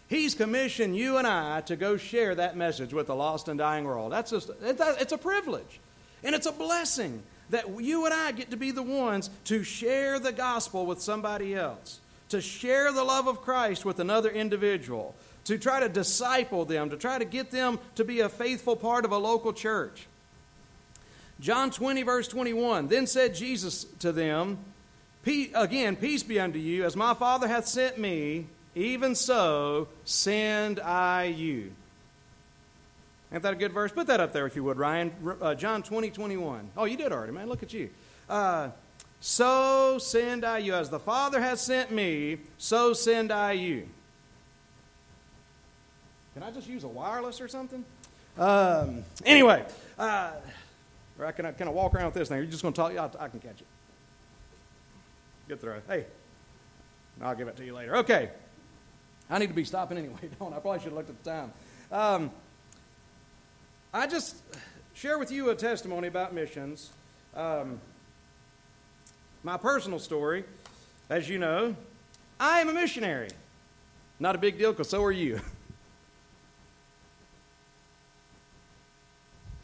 He's 0.07 0.33
commissioned 0.33 0.95
you 0.95 1.17
and 1.17 1.27
I 1.27 1.61
to 1.61 1.75
go 1.75 1.97
share 1.97 2.33
that 2.35 2.55
message 2.55 2.93
with 2.93 3.07
the 3.07 3.15
lost 3.15 3.47
and 3.47 3.59
dying 3.59 3.83
world. 3.83 4.11
That's 4.11 4.31
just, 4.31 4.49
it's 4.61 5.11
a 5.11 5.17
privilege. 5.17 5.79
And 6.23 6.33
it's 6.33 6.45
a 6.45 6.51
blessing 6.51 7.21
that 7.49 7.81
you 7.81 8.05
and 8.05 8.13
I 8.13 8.31
get 8.31 8.51
to 8.51 8.57
be 8.57 8.71
the 8.71 8.83
ones 8.83 9.29
to 9.45 9.63
share 9.63 10.19
the 10.19 10.31
gospel 10.31 10.85
with 10.85 11.01
somebody 11.01 11.55
else, 11.55 11.99
to 12.29 12.41
share 12.41 12.91
the 12.91 13.03
love 13.03 13.27
of 13.27 13.41
Christ 13.41 13.85
with 13.85 13.99
another 13.99 14.29
individual, 14.29 15.13
to 15.45 15.57
try 15.57 15.79
to 15.79 15.89
disciple 15.89 16.65
them, 16.65 16.89
to 16.89 16.97
try 16.97 17.19
to 17.19 17.25
get 17.25 17.51
them 17.51 17.79
to 17.95 18.03
be 18.03 18.21
a 18.21 18.29
faithful 18.29 18.75
part 18.75 19.05
of 19.05 19.11
a 19.11 19.17
local 19.17 19.53
church. 19.53 20.07
John 21.39 21.69
20, 21.69 22.03
verse 22.03 22.27
21 22.27 22.87
Then 22.87 23.07
said 23.07 23.35
Jesus 23.35 23.85
to 23.99 24.11
them, 24.11 24.57
again, 25.53 25.95
peace 25.95 26.23
be 26.23 26.39
unto 26.39 26.59
you. 26.59 26.85
As 26.85 26.95
my 26.95 27.13
Father 27.13 27.47
hath 27.47 27.67
sent 27.67 27.97
me, 27.97 28.47
even 28.77 29.15
so 29.15 29.87
send 30.05 30.79
I 30.79 31.25
you. 31.25 31.71
Ain't 33.33 33.43
that 33.43 33.53
a 33.53 33.57
good 33.57 33.73
verse? 33.73 33.91
Put 33.91 34.07
that 34.07 34.19
up 34.19 34.31
there 34.31 34.45
if 34.45 34.55
you 34.55 34.63
would, 34.63 34.77
Ryan. 34.77 35.11
Uh, 35.41 35.53
John 35.55 35.83
20, 35.83 36.11
21. 36.11 36.69
Oh, 36.77 36.85
you 36.85 36.95
did 36.95 37.11
already, 37.11 37.33
man. 37.33 37.49
Look 37.49 37.61
at 37.61 37.73
you. 37.73 37.89
Uh, 38.29 38.69
so 39.19 39.97
send 39.97 40.45
I 40.45 40.59
you. 40.59 40.73
As 40.73 40.89
the 40.89 40.99
Father 40.99 41.41
has 41.41 41.59
sent 41.59 41.91
me, 41.91 42.37
so 42.57 42.93
send 42.93 43.31
I 43.31 43.53
you. 43.53 43.87
Can 46.33 46.43
I 46.43 46.51
just 46.51 46.69
use 46.69 46.83
a 46.83 46.87
wireless 46.87 47.41
or 47.41 47.47
something? 47.47 47.83
Um, 48.37 49.03
anyway, 49.25 49.65
uh, 49.97 50.33
or 51.17 51.25
I 51.25 51.31
can, 51.31 51.51
can 51.55 51.67
I 51.67 51.71
walk 51.71 51.95
around 51.95 52.05
with 52.05 52.13
this 52.13 52.29
thing? 52.29 52.37
You're 52.37 52.45
just 52.45 52.61
going 52.61 52.73
to 52.75 52.79
talk? 52.79 52.95
I, 52.95 53.25
I 53.25 53.27
can 53.27 53.39
catch 53.39 53.59
it. 53.59 53.67
Good 55.47 55.59
throw. 55.59 55.81
Hey, 55.87 56.05
I'll 57.21 57.35
give 57.35 57.47
it 57.47 57.57
to 57.57 57.65
you 57.65 57.73
later. 57.73 57.97
Okay. 57.97 58.29
I 59.29 59.39
need 59.39 59.47
to 59.47 59.53
be 59.53 59.65
stopping 59.65 59.97
anyway, 59.97 60.29
don't 60.39 60.53
I? 60.53 60.59
probably 60.59 60.79
should 60.79 60.89
have 60.89 60.93
looked 60.93 61.09
at 61.09 61.23
the 61.23 61.29
time. 61.29 61.51
Um, 61.91 62.31
I 63.93 64.07
just 64.07 64.35
share 64.93 65.17
with 65.19 65.31
you 65.31 65.49
a 65.49 65.55
testimony 65.55 66.07
about 66.07 66.33
missions. 66.33 66.91
Um, 67.35 67.79
my 69.43 69.57
personal 69.57 69.99
story, 69.99 70.43
as 71.09 71.29
you 71.29 71.39
know, 71.39 71.75
I 72.39 72.61
am 72.61 72.69
a 72.69 72.73
missionary. 72.73 73.29
Not 74.19 74.35
a 74.35 74.39
big 74.39 74.57
deal 74.57 74.71
because 74.71 74.89
so 74.89 75.03
are 75.03 75.11
you. 75.11 75.39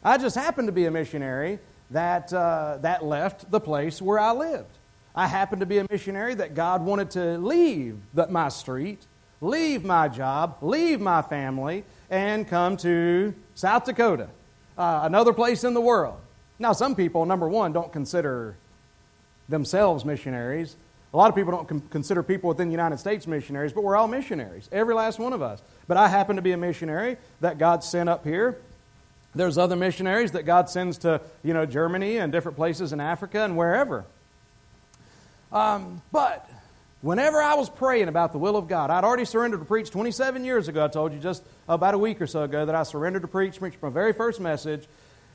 I 0.04 0.18
just 0.18 0.36
happened 0.36 0.68
to 0.68 0.72
be 0.72 0.84
a 0.86 0.90
missionary 0.90 1.58
that, 1.90 2.32
uh, 2.32 2.78
that 2.82 3.04
left 3.04 3.50
the 3.50 3.60
place 3.60 4.02
where 4.02 4.18
I 4.18 4.32
lived. 4.32 4.76
I 5.14 5.26
happened 5.26 5.60
to 5.60 5.66
be 5.66 5.78
a 5.78 5.86
missionary 5.90 6.34
that 6.34 6.54
God 6.54 6.84
wanted 6.84 7.10
to 7.12 7.38
leave 7.38 7.98
the, 8.12 8.26
my 8.26 8.48
street, 8.48 9.06
leave 9.44 9.84
my 9.84 10.08
job, 10.08 10.58
leave 10.62 11.00
my 11.00 11.22
family, 11.22 11.84
and 12.10 12.48
come 12.48 12.76
to 12.78 13.34
South 13.54 13.84
Dakota, 13.84 14.28
uh, 14.78 15.00
another 15.02 15.32
place 15.32 15.64
in 15.64 15.74
the 15.74 15.80
world. 15.80 16.18
Now, 16.58 16.72
some 16.72 16.94
people, 16.94 17.26
number 17.26 17.48
one, 17.48 17.72
don't 17.72 17.92
consider 17.92 18.56
themselves 19.48 20.04
missionaries. 20.04 20.76
A 21.12 21.16
lot 21.16 21.28
of 21.28 21.34
people 21.34 21.52
don't 21.52 21.68
com- 21.68 21.82
consider 21.90 22.22
people 22.22 22.48
within 22.48 22.68
the 22.68 22.72
United 22.72 22.98
States 22.98 23.26
missionaries, 23.26 23.72
but 23.72 23.84
we're 23.84 23.96
all 23.96 24.08
missionaries, 24.08 24.68
every 24.72 24.94
last 24.94 25.18
one 25.18 25.32
of 25.32 25.42
us. 25.42 25.60
But 25.86 25.96
I 25.96 26.08
happen 26.08 26.36
to 26.36 26.42
be 26.42 26.52
a 26.52 26.56
missionary 26.56 27.16
that 27.40 27.58
God 27.58 27.84
sent 27.84 28.08
up 28.08 28.24
here 28.24 28.58
there's 29.34 29.58
other 29.58 29.76
missionaries 29.76 30.32
that 30.32 30.44
God 30.44 30.70
sends 30.70 30.98
to, 30.98 31.20
you 31.42 31.54
know, 31.54 31.66
Germany 31.66 32.18
and 32.18 32.30
different 32.30 32.56
places 32.56 32.92
in 32.92 33.00
Africa 33.00 33.44
and 33.44 33.56
wherever. 33.56 34.04
Um, 35.52 36.02
but 36.12 36.48
whenever 37.04 37.42
I 37.42 37.52
was 37.54 37.68
praying 37.68 38.08
about 38.08 38.32
the 38.32 38.38
will 38.38 38.56
of 38.56 38.66
God, 38.66 38.90
I'd 38.90 39.04
already 39.04 39.26
surrendered 39.26 39.60
to 39.60 39.66
preach 39.66 39.90
27 39.90 40.42
years 40.42 40.68
ago. 40.68 40.86
I 40.86 40.88
told 40.88 41.12
you 41.12 41.18
just 41.18 41.44
about 41.68 41.92
a 41.92 41.98
week 41.98 42.18
or 42.22 42.26
so 42.26 42.44
ago 42.44 42.64
that 42.64 42.74
I 42.74 42.82
surrendered 42.82 43.20
to 43.22 43.28
preach, 43.28 43.58
preached 43.58 43.82
my 43.82 43.90
very 43.90 44.14
first 44.14 44.40
message. 44.40 44.88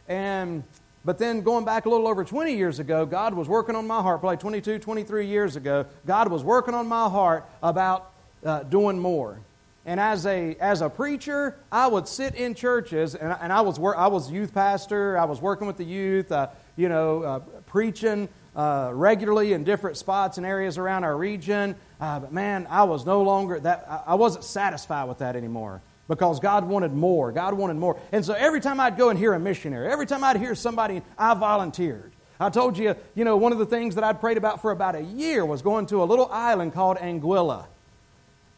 And 0.07 0.63
but 1.05 1.19
then 1.19 1.41
going 1.41 1.65
back 1.65 1.85
a 1.85 1.89
little 1.89 2.07
over 2.07 2.23
20 2.25 2.55
years 2.55 2.79
ago, 2.79 3.05
God 3.05 3.35
was 3.35 3.47
working 3.47 3.75
on 3.75 3.85
my 3.85 4.01
heart, 4.01 4.19
probably 4.19 4.37
22, 4.37 4.79
23 4.79 5.27
years 5.27 5.55
ago, 5.55 5.85
God 6.07 6.29
was 6.29 6.43
working 6.43 6.73
on 6.73 6.87
my 6.87 7.07
heart 7.07 7.47
about 7.61 8.13
uh, 8.43 8.63
doing 8.63 8.97
more. 8.97 9.39
And 9.85 9.99
as 9.99 10.25
a, 10.25 10.55
as 10.55 10.81
a 10.81 10.89
preacher, 10.89 11.55
I 11.71 11.87
would 11.87 12.07
sit 12.07 12.35
in 12.35 12.55
churches, 12.55 13.13
and, 13.13 13.35
and 13.39 13.53
I, 13.53 13.61
was, 13.61 13.79
I 13.79 14.07
was 14.07 14.31
youth 14.31 14.53
pastor, 14.53 15.17
I 15.17 15.25
was 15.25 15.39
working 15.39 15.67
with 15.67 15.77
the 15.77 15.85
youth, 15.85 16.31
uh, 16.31 16.47
you 16.75 16.89
know, 16.89 17.23
uh, 17.23 17.39
preaching 17.67 18.27
uh, 18.59 18.91
regularly 18.93 19.53
in 19.53 19.63
different 19.63 19.95
spots 19.95 20.37
and 20.37 20.45
areas 20.45 20.77
around 20.77 21.05
our 21.05 21.15
region. 21.15 21.77
Uh, 22.01 22.19
but 22.19 22.33
man, 22.33 22.67
I 22.69 22.83
was 22.83 23.05
no 23.05 23.21
longer, 23.21 23.57
that, 23.57 24.03
I 24.05 24.15
wasn't 24.15 24.43
satisfied 24.43 25.07
with 25.07 25.19
that 25.19 25.37
anymore 25.37 25.81
because 26.09 26.41
God 26.41 26.65
wanted 26.65 26.91
more. 26.91 27.31
God 27.31 27.53
wanted 27.53 27.77
more. 27.77 27.97
And 28.11 28.25
so 28.25 28.33
every 28.33 28.59
time 28.59 28.81
I'd 28.81 28.97
go 28.97 29.07
and 29.11 29.17
hear 29.17 29.31
a 29.31 29.39
missionary, 29.39 29.89
every 29.89 30.05
time 30.05 30.25
I'd 30.25 30.35
hear 30.35 30.55
somebody, 30.55 31.01
I 31.17 31.35
volunteered. 31.35 32.11
I 32.37 32.49
told 32.49 32.77
you, 32.77 32.97
you 33.15 33.23
know, 33.23 33.37
one 33.37 33.53
of 33.53 33.59
the 33.59 33.65
things 33.65 33.95
that 33.95 34.03
I'd 34.03 34.19
prayed 34.19 34.35
about 34.35 34.61
for 34.61 34.71
about 34.71 34.95
a 34.95 35.03
year 35.03 35.45
was 35.45 35.61
going 35.61 35.85
to 35.87 36.03
a 36.03 36.05
little 36.05 36.27
island 36.29 36.73
called 36.73 36.97
Anguilla. 36.97 37.65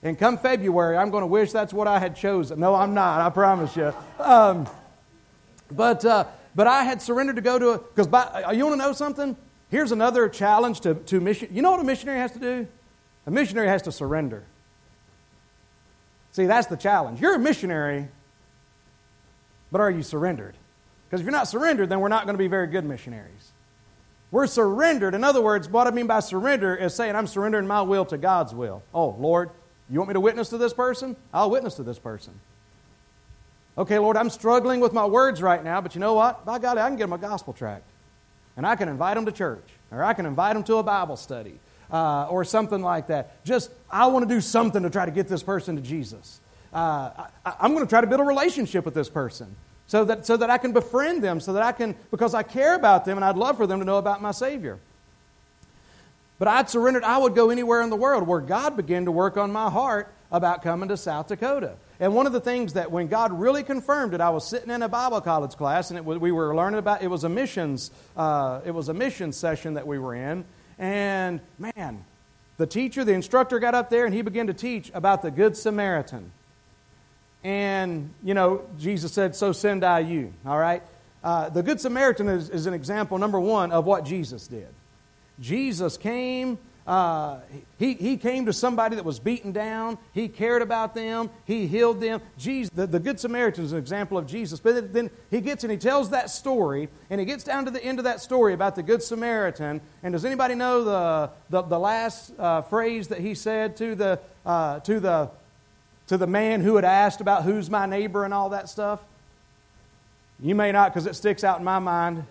And 0.02 0.18
come 0.18 0.40
February, 0.40 0.98
I'm 0.98 1.12
going 1.12 1.22
to 1.22 1.28
wish 1.28 1.52
that's 1.52 1.74
what 1.74 1.88
I 1.88 2.00
had 2.00 2.16
chosen. 2.16 2.60
No, 2.60 2.74
I'm 2.74 2.96
not, 2.96 3.22
I 3.22 3.30
promise 3.30 3.76
you. 3.76 3.94
Um, 4.18 4.68
but, 5.70 6.04
uh, 6.04 6.26
but 6.56 6.66
I 6.66 6.86
had 6.86 7.04
surrendered 7.04 7.36
to 7.36 7.44
go 7.44 7.60
to 7.60 7.70
a, 7.70 7.78
because 7.78 8.12
uh, 8.12 8.52
you 8.52 8.66
want 8.66 8.82
to 8.82 8.84
know 8.84 8.94
something? 8.94 9.38
Here's 9.72 9.94
another 9.94 10.28
challenge 10.28 10.82
to, 10.82 10.96
to 10.96 11.22
mission. 11.22 11.50
You 11.52 11.62
know 11.62 11.72
what 11.72 11.80
a 11.80 11.86
missionary 11.86 12.20
has 12.20 12.34
to 12.34 12.40
do? 12.40 12.68
A 13.26 13.32
missionary 13.32 13.70
has 13.70 13.82
to 13.84 13.92
surrender. 13.92 14.44
See, 16.34 16.46
that's 16.46 16.68
the 16.68 16.78
challenge. 16.78 17.22
You're 17.22 17.36
a 17.36 17.40
missionary, 17.40 18.10
but 19.72 19.82
are 19.82 19.90
you 19.90 20.04
surrendered? 20.04 20.56
Because 21.08 21.22
if 21.22 21.26
you're 21.26 21.32
not 21.32 21.48
surrendered, 21.48 21.90
then 21.90 22.02
we're 22.02 22.10
not 22.10 22.26
going 22.26 22.36
to 22.36 22.40
be 22.40 22.48
very 22.48 22.68
good 22.68 22.86
missionaries. 22.86 23.52
We're 24.30 24.48
surrendered. 24.48 25.14
In 25.14 25.24
other 25.24 25.42
words, 25.42 25.70
what 25.70 25.88
I 25.88 25.92
mean 25.92 26.08
by 26.08 26.20
surrender 26.20 26.76
is 26.76 26.94
saying, 26.94 27.16
I'm 27.16 27.28
surrendering 27.28 27.68
my 27.68 27.82
will 27.82 28.06
to 28.06 28.18
God's 28.18 28.54
will. 28.54 28.84
Oh, 28.94 29.16
Lord, 29.20 29.52
you 29.90 30.00
want 30.00 30.10
me 30.10 30.14
to 30.14 30.22
witness 30.22 30.50
to 30.50 30.58
this 30.58 30.74
person? 30.74 31.18
I'll 31.34 31.50
witness 31.50 31.76
to 31.76 31.84
this 31.84 32.00
person. 32.00 32.34
Okay, 33.78 34.00
Lord, 34.00 34.18
I'm 34.18 34.30
struggling 34.30 34.80
with 34.80 34.94
my 34.94 35.06
words 35.06 35.42
right 35.42 35.64
now, 35.64 35.82
but 35.82 35.96
you 35.96 36.02
know 36.02 36.14
what? 36.14 36.46
By 36.46 36.60
golly, 36.60 36.82
I 36.82 36.88
can 36.88 36.98
get 36.98 37.06
them 37.06 37.14
a 37.14 37.18
gospel 37.18 37.54
tract. 37.54 37.91
And 38.62 38.68
I 38.68 38.76
can 38.76 38.90
invite 38.90 39.16
them 39.16 39.26
to 39.26 39.32
church, 39.32 39.64
or 39.90 40.04
I 40.04 40.14
can 40.14 40.28
invite 40.28 40.54
them 40.54 40.64
to 40.66 40.76
a 40.76 40.84
Bible 40.84 41.18
study, 41.18 41.60
uh, 41.92 42.28
or 42.28 42.46
something 42.46 42.84
like 42.84 43.08
that. 43.08 43.44
Just, 43.44 43.72
I 43.90 44.06
want 44.06 44.30
to 44.30 44.36
do 44.36 44.40
something 44.40 44.84
to 44.84 44.90
try 44.92 45.04
to 45.04 45.10
get 45.10 45.28
this 45.28 45.42
person 45.42 45.78
to 45.78 45.82
Jesus. 45.82 46.40
Uh, 46.72 47.10
I, 47.44 47.56
I'm 47.60 47.74
going 47.74 47.84
to 47.84 47.90
try 47.90 48.02
to 48.02 48.06
build 48.06 48.22
a 48.22 48.24
relationship 48.24 48.86
with 48.86 48.94
this 48.94 49.10
person 49.10 49.56
so 49.88 50.06
that, 50.06 50.28
so 50.28 50.38
that 50.38 50.52
I 50.52 50.60
can 50.60 50.74
befriend 50.74 51.24
them, 51.24 51.40
so 51.40 51.54
that 51.54 51.64
I 51.64 51.72
can, 51.72 51.96
because 52.12 52.36
I 52.36 52.44
care 52.44 52.76
about 52.76 53.04
them 53.04 53.18
and 53.18 53.26
I'd 53.26 53.36
love 53.36 53.58
for 53.58 53.66
them 53.66 53.80
to 53.80 53.86
know 53.86 53.98
about 53.98 54.22
my 54.22 54.30
Savior. 54.30 54.78
But 56.38 56.48
I'd 56.48 56.70
surrendered, 56.70 57.04
I 57.04 57.18
would 57.18 57.34
go 57.34 57.50
anywhere 57.50 57.82
in 57.82 57.90
the 57.90 57.96
world 57.96 58.28
where 58.28 58.42
God 58.42 58.78
began 58.78 59.06
to 59.06 59.12
work 59.12 59.38
on 59.38 59.52
my 59.52 59.72
heart 59.72 60.14
about 60.32 60.62
coming 60.62 60.90
to 60.90 60.98
South 60.98 61.30
Dakota. 61.30 61.78
And 62.02 62.16
one 62.16 62.26
of 62.26 62.34
the 62.34 62.42
things 62.42 62.74
that 62.74 62.92
when 62.92 63.08
God 63.08 63.32
really 63.32 63.62
confirmed 63.62 64.16
it, 64.16 64.22
I 64.22 64.32
was 64.32 64.44
sitting 64.44 64.72
in 64.72 64.82
a 64.82 64.90
Bible 64.90 65.22
college 65.22 65.52
class, 65.52 65.92
and 65.92 66.04
was, 66.04 66.18
we 66.18 66.32
were 66.32 66.56
learning 66.56 66.80
about 66.80 67.04
it 67.04 67.08
was 67.08 67.24
a 67.24 67.30
missions 67.30 67.92
uh, 68.18 68.62
it 68.66 68.72
was 68.72 68.90
a 68.90 68.94
mission 68.94 69.32
session 69.32 69.76
that 69.76 69.86
we 69.86 70.00
were 70.00 70.16
in, 70.16 70.44
and 70.80 71.40
man, 71.60 72.04
the 72.58 72.66
teacher, 72.66 73.04
the 73.04 73.14
instructor 73.14 73.60
got 73.60 73.76
up 73.76 73.92
there 73.92 74.06
and 74.06 74.16
he 74.16 74.24
began 74.24 74.48
to 74.48 74.54
teach 74.54 74.92
about 74.96 75.22
the 75.22 75.30
Good 75.30 75.56
Samaritan. 75.56 76.32
And 77.44 78.12
you 78.24 78.34
know, 78.34 78.66
Jesus 78.80 79.14
said, 79.14 79.36
"So 79.36 79.52
send 79.52 79.84
I 79.84 80.00
you." 80.00 80.34
All 80.44 80.58
right. 80.58 80.82
Uh, 81.24 81.50
the 81.50 81.62
Good 81.62 81.80
Samaritan 81.80 82.30
is, 82.30 82.50
is 82.50 82.66
an 82.66 82.74
example, 82.74 83.20
number 83.20 83.40
one, 83.40 83.72
of 83.72 83.86
what 83.86 84.06
Jesus 84.06 84.48
did. 84.48 84.70
Jesus 85.40 85.98
came. 85.98 86.58
Uh, 86.86 87.40
he, 87.78 87.94
he 87.94 88.18
came 88.18 88.48
to 88.48 88.54
somebody 88.54 88.96
that 88.96 89.06
was 89.06 89.20
beaten 89.20 89.52
down. 89.52 89.98
He 90.14 90.28
cared 90.28 90.62
about 90.62 90.96
them. 90.96 91.30
He 91.46 91.68
healed 91.68 92.02
them. 92.02 92.22
Jesus, 92.38 92.72
the, 92.74 92.88
the 92.88 93.00
Good 93.00 93.20
Samaritan 93.20 93.64
is 93.64 93.72
an 93.72 93.78
example 93.78 94.18
of 94.18 94.26
Jesus. 94.26 94.60
But 94.60 94.92
then 94.92 95.12
he 95.30 95.42
gets 95.42 95.64
and 95.64 95.72
he 95.72 95.78
tells 95.78 96.10
that 96.10 96.30
story, 96.30 96.90
and 97.10 97.20
he 97.20 97.26
gets 97.26 97.44
down 97.44 97.66
to 97.66 97.72
the 97.72 97.84
end 97.84 98.00
of 98.00 98.06
that 98.06 98.20
story 98.20 98.54
about 98.54 98.76
the 98.76 98.84
Good 98.84 99.04
Samaritan. 99.04 99.80
And 100.02 100.14
does 100.14 100.26
anybody 100.26 100.56
know 100.56 100.84
the, 100.84 101.30
the, 101.50 101.62
the 101.62 101.80
last 101.80 102.34
uh, 102.40 102.62
phrase 102.64 103.10
that 103.10 103.20
he 103.20 103.36
said 103.36 103.78
to 103.78 103.96
the, 103.96 104.20
uh, 104.46 104.80
to, 104.82 105.00
the, 105.00 105.30
to 106.08 106.18
the 106.18 106.28
man 106.28 106.62
who 106.62 106.76
had 106.76 106.86
asked 106.86 107.22
about 107.22 107.44
who's 107.44 107.70
my 107.70 107.86
neighbor 107.86 108.26
and 108.26 108.34
all 108.34 108.50
that 108.50 108.70
stuff? 108.70 109.02
You 110.40 110.56
may 110.56 110.72
not 110.72 110.92
because 110.92 111.06
it 111.06 111.16
sticks 111.16 111.44
out 111.44 111.60
in 111.60 111.64
my 111.64 111.78
mind. 111.78 112.26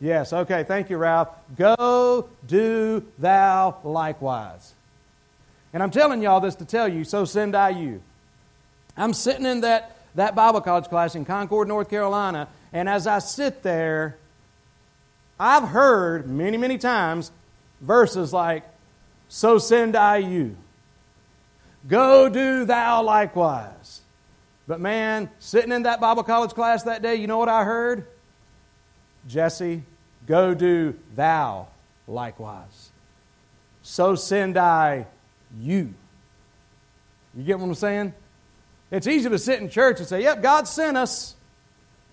Yes, 0.00 0.32
okay, 0.32 0.64
thank 0.64 0.90
you, 0.90 0.96
Ralph. 0.96 1.28
Go 1.56 2.28
do 2.46 3.04
thou 3.18 3.78
likewise. 3.82 4.74
And 5.72 5.82
I'm 5.82 5.90
telling 5.90 6.22
y'all 6.22 6.40
this 6.40 6.54
to 6.56 6.64
tell 6.64 6.88
you, 6.88 7.04
so 7.04 7.24
send 7.24 7.56
I 7.56 7.70
you. 7.70 8.00
I'm 8.96 9.12
sitting 9.12 9.44
in 9.44 9.62
that, 9.62 9.96
that 10.14 10.34
Bible 10.34 10.60
college 10.60 10.86
class 10.86 11.14
in 11.14 11.24
Concord, 11.24 11.68
North 11.68 11.90
Carolina, 11.90 12.48
and 12.72 12.88
as 12.88 13.06
I 13.06 13.18
sit 13.18 13.62
there, 13.62 14.16
I've 15.38 15.68
heard 15.68 16.28
many, 16.28 16.56
many 16.56 16.78
times 16.78 17.30
verses 17.80 18.32
like, 18.32 18.64
So 19.28 19.58
send 19.58 19.96
I 19.96 20.18
you. 20.18 20.56
Go 21.86 22.28
do 22.28 22.64
thou 22.64 23.02
likewise. 23.02 24.00
But 24.66 24.80
man, 24.80 25.30
sitting 25.38 25.72
in 25.72 25.84
that 25.84 26.00
Bible 26.00 26.22
college 26.22 26.52
class 26.52 26.82
that 26.84 27.02
day, 27.02 27.16
you 27.16 27.26
know 27.26 27.38
what 27.38 27.48
I 27.48 27.64
heard? 27.64 28.06
Jesse, 29.26 29.82
go 30.28 30.54
do 30.54 30.94
thou 31.16 31.66
likewise. 32.06 32.90
So 33.82 34.14
send 34.14 34.56
I 34.56 35.06
you. 35.58 35.94
You 37.34 37.44
get 37.44 37.58
what 37.58 37.66
I'm 37.66 37.74
saying? 37.74 38.12
It's 38.90 39.06
easy 39.06 39.28
to 39.28 39.38
sit 39.38 39.60
in 39.60 39.68
church 39.68 39.98
and 39.98 40.06
say, 40.08 40.22
Yep, 40.22 40.42
God 40.42 40.68
sent 40.68 40.96
us. 40.96 41.34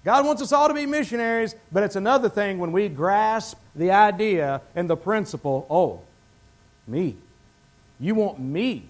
God 0.03 0.25
wants 0.25 0.41
us 0.41 0.51
all 0.51 0.67
to 0.67 0.73
be 0.73 0.85
missionaries, 0.85 1.55
but 1.71 1.83
it's 1.83 1.95
another 1.95 2.29
thing 2.29 2.59
when 2.59 2.71
we 2.71 2.89
grasp 2.89 3.57
the 3.75 3.91
idea 3.91 4.61
and 4.75 4.89
the 4.89 4.95
principle 4.95 5.65
oh, 5.69 6.01
me. 6.87 7.17
You 7.99 8.13
want 8.13 8.39
me 8.39 8.87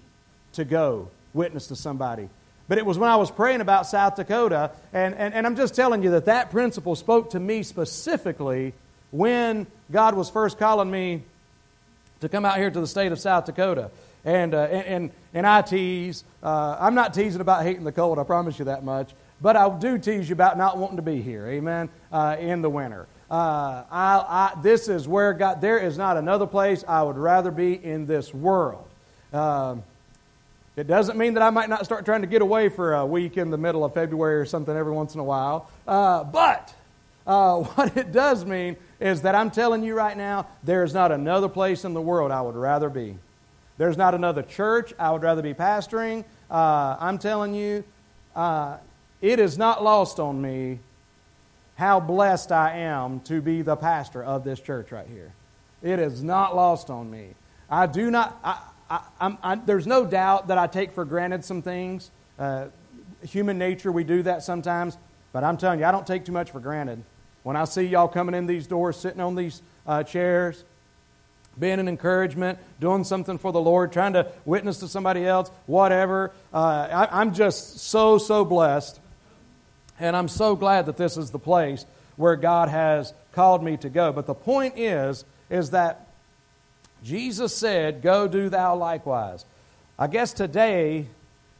to 0.52 0.64
go 0.64 1.10
witness 1.32 1.68
to 1.68 1.76
somebody. 1.76 2.28
But 2.68 2.78
it 2.78 2.84
was 2.84 2.98
when 2.98 3.08
I 3.08 3.16
was 3.16 3.30
praying 3.30 3.60
about 3.60 3.86
South 3.86 4.16
Dakota, 4.16 4.72
and, 4.92 5.14
and, 5.14 5.32
and 5.32 5.46
I'm 5.46 5.56
just 5.56 5.74
telling 5.74 6.02
you 6.02 6.10
that 6.10 6.24
that 6.24 6.50
principle 6.50 6.96
spoke 6.96 7.30
to 7.30 7.40
me 7.40 7.62
specifically 7.62 8.74
when 9.16 9.66
God 9.90 10.14
was 10.14 10.30
first 10.30 10.58
calling 10.58 10.90
me 10.90 11.22
to 12.20 12.28
come 12.28 12.44
out 12.44 12.56
here 12.58 12.70
to 12.70 12.80
the 12.80 12.86
state 12.86 13.12
of 13.12 13.20
South 13.20 13.46
Dakota. 13.46 13.90
And, 14.24 14.54
uh, 14.54 14.62
and, 14.62 15.10
and 15.34 15.46
I 15.46 15.62
tease. 15.62 16.24
Uh, 16.42 16.76
I'm 16.80 16.94
not 16.94 17.14
teasing 17.14 17.40
about 17.40 17.62
hating 17.62 17.84
the 17.84 17.92
cold, 17.92 18.18
I 18.18 18.24
promise 18.24 18.58
you 18.58 18.64
that 18.66 18.82
much. 18.84 19.10
But 19.40 19.54
I 19.54 19.68
do 19.78 19.98
tease 19.98 20.28
you 20.28 20.32
about 20.32 20.58
not 20.58 20.78
wanting 20.78 20.96
to 20.96 21.02
be 21.02 21.20
here, 21.20 21.46
amen, 21.46 21.90
uh, 22.10 22.36
in 22.40 22.62
the 22.62 22.70
winter. 22.70 23.06
Uh, 23.30 23.84
I, 23.90 24.24
I, 24.28 24.60
this 24.62 24.88
is 24.88 25.06
where 25.06 25.32
God, 25.32 25.60
there 25.60 25.78
is 25.78 25.98
not 25.98 26.16
another 26.16 26.46
place 26.46 26.84
I 26.86 27.02
would 27.02 27.18
rather 27.18 27.50
be 27.50 27.72
in 27.72 28.06
this 28.06 28.32
world. 28.32 28.88
Um, 29.32 29.82
it 30.76 30.86
doesn't 30.86 31.16
mean 31.16 31.34
that 31.34 31.42
I 31.42 31.50
might 31.50 31.68
not 31.68 31.84
start 31.84 32.04
trying 32.04 32.20
to 32.20 32.26
get 32.26 32.42
away 32.42 32.68
for 32.68 32.94
a 32.94 33.06
week 33.06 33.36
in 33.36 33.50
the 33.50 33.56
middle 33.56 33.84
of 33.84 33.94
February 33.94 34.36
or 34.36 34.44
something 34.44 34.76
every 34.76 34.92
once 34.92 35.14
in 35.14 35.20
a 35.20 35.24
while. 35.24 35.70
Uh, 35.86 36.22
but 36.22 36.74
uh, 37.26 37.56
what 37.62 37.96
it 37.96 38.12
does 38.12 38.44
mean 38.44 38.76
is 39.00 39.22
that 39.22 39.34
I'm 39.34 39.50
telling 39.50 39.82
you 39.82 39.94
right 39.94 40.16
now, 40.16 40.46
there 40.62 40.84
is 40.84 40.94
not 40.94 41.12
another 41.12 41.48
place 41.48 41.84
in 41.84 41.94
the 41.94 42.00
world 42.00 42.30
I 42.30 42.40
would 42.40 42.56
rather 42.56 42.88
be. 42.88 43.18
There's 43.78 43.96
not 43.96 44.14
another 44.14 44.42
church 44.42 44.94
I 44.98 45.10
would 45.10 45.22
rather 45.22 45.42
be 45.42 45.52
pastoring. 45.52 46.24
Uh, 46.50 46.96
I'm 46.98 47.18
telling 47.18 47.54
you, 47.54 47.84
uh, 48.34 48.78
it 49.20 49.38
is 49.38 49.58
not 49.58 49.82
lost 49.82 50.18
on 50.18 50.40
me 50.40 50.78
how 51.74 52.00
blessed 52.00 52.52
I 52.52 52.78
am 52.78 53.20
to 53.20 53.42
be 53.42 53.60
the 53.62 53.76
pastor 53.76 54.24
of 54.24 54.44
this 54.44 54.60
church 54.60 54.92
right 54.92 55.06
here. 55.06 55.32
It 55.82 55.98
is 55.98 56.22
not 56.22 56.56
lost 56.56 56.88
on 56.88 57.10
me. 57.10 57.34
I 57.68 57.86
do 57.86 58.10
not, 58.10 58.38
I, 58.42 58.60
I, 59.20 59.36
I, 59.42 59.54
there's 59.56 59.86
no 59.86 60.06
doubt 60.06 60.48
that 60.48 60.56
I 60.56 60.66
take 60.68 60.92
for 60.92 61.04
granted 61.04 61.44
some 61.44 61.60
things. 61.60 62.10
Uh, 62.38 62.66
human 63.22 63.58
nature, 63.58 63.92
we 63.92 64.04
do 64.04 64.22
that 64.22 64.42
sometimes. 64.42 64.96
But 65.32 65.44
I'm 65.44 65.58
telling 65.58 65.80
you, 65.80 65.84
I 65.84 65.92
don't 65.92 66.06
take 66.06 66.24
too 66.24 66.32
much 66.32 66.50
for 66.50 66.60
granted. 66.60 67.02
When 67.46 67.54
I 67.54 67.64
see 67.64 67.84
y'all 67.84 68.08
coming 68.08 68.34
in 68.34 68.48
these 68.48 68.66
doors, 68.66 68.96
sitting 68.96 69.20
on 69.20 69.36
these 69.36 69.62
uh, 69.86 70.02
chairs, 70.02 70.64
being 71.56 71.78
an 71.78 71.86
encouragement, 71.86 72.58
doing 72.80 73.04
something 73.04 73.38
for 73.38 73.52
the 73.52 73.60
Lord, 73.60 73.92
trying 73.92 74.14
to 74.14 74.26
witness 74.44 74.78
to 74.78 74.88
somebody 74.88 75.24
else, 75.24 75.48
whatever, 75.66 76.32
uh, 76.52 77.06
I, 77.08 77.20
I'm 77.20 77.34
just 77.34 77.78
so, 77.78 78.18
so 78.18 78.44
blessed 78.44 78.98
and 80.00 80.16
I'm 80.16 80.26
so 80.26 80.56
glad 80.56 80.86
that 80.86 80.96
this 80.96 81.16
is 81.16 81.30
the 81.30 81.38
place 81.38 81.86
where 82.16 82.34
God 82.34 82.68
has 82.68 83.14
called 83.30 83.62
me 83.62 83.76
to 83.76 83.90
go. 83.90 84.10
But 84.10 84.26
the 84.26 84.34
point 84.34 84.76
is, 84.76 85.24
is 85.48 85.70
that 85.70 86.08
Jesus 87.04 87.54
said, 87.54 88.02
Go 88.02 88.26
do 88.26 88.48
thou 88.48 88.74
likewise. 88.74 89.44
I 89.96 90.08
guess 90.08 90.32
today, 90.32 91.06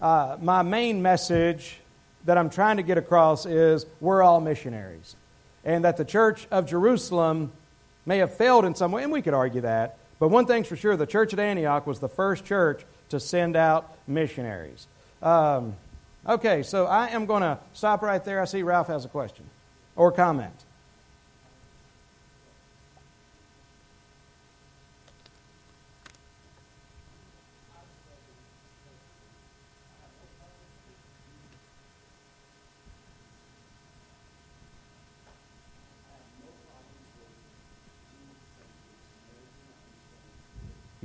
uh, 0.01 0.37
my 0.43 0.62
main 0.62 1.01
message 1.01 1.76
that 2.24 2.37
I'm 2.37 2.51
trying 2.51 2.78
to 2.78 2.82
get 2.82 2.99
across 2.99 3.47
is 3.47 3.87
we're 4.01 4.24
all 4.24 4.41
missionaries. 4.41 5.14
And 5.67 5.85
that 5.85 5.99
the 5.99 6.05
church 6.07 6.47
of 6.51 6.67
Jerusalem 6.67 7.53
may 8.07 8.19
have 8.19 8.35
failed 8.35 8.64
in 8.64 8.75
some 8.75 8.93
way, 8.93 9.03
and 9.03 9.12
we 9.12 9.21
could 9.21 9.35
argue 9.35 9.61
that. 9.61 9.99
But 10.19 10.29
one 10.29 10.47
thing's 10.47 10.67
for 10.67 10.77
sure 10.77 10.97
the 10.97 11.07
church 11.07 11.35
at 11.35 11.39
Antioch 11.39 11.87
was 11.87 12.01
the 12.01 12.09
first 12.09 12.47
church 12.47 12.83
to 13.11 13.21
send 13.21 13.55
out 13.55 13.95
missionaries. 14.07 14.87
Um, 15.21 15.75
Okay, 16.29 16.64
so 16.64 16.87
I 16.87 17.09
am 17.11 17.27
going 17.27 17.43
to 17.43 17.59
stop 17.73 18.03
right 18.03 18.25
there. 18.25 18.43
I 18.43 18.47
see 18.47 18.64
Ralph 18.64 18.89
has 18.89 19.05
a 19.05 19.09
question 19.09 19.45
or 19.95 20.11
comment. 20.11 20.64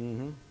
Mm-hmm. 0.02 0.51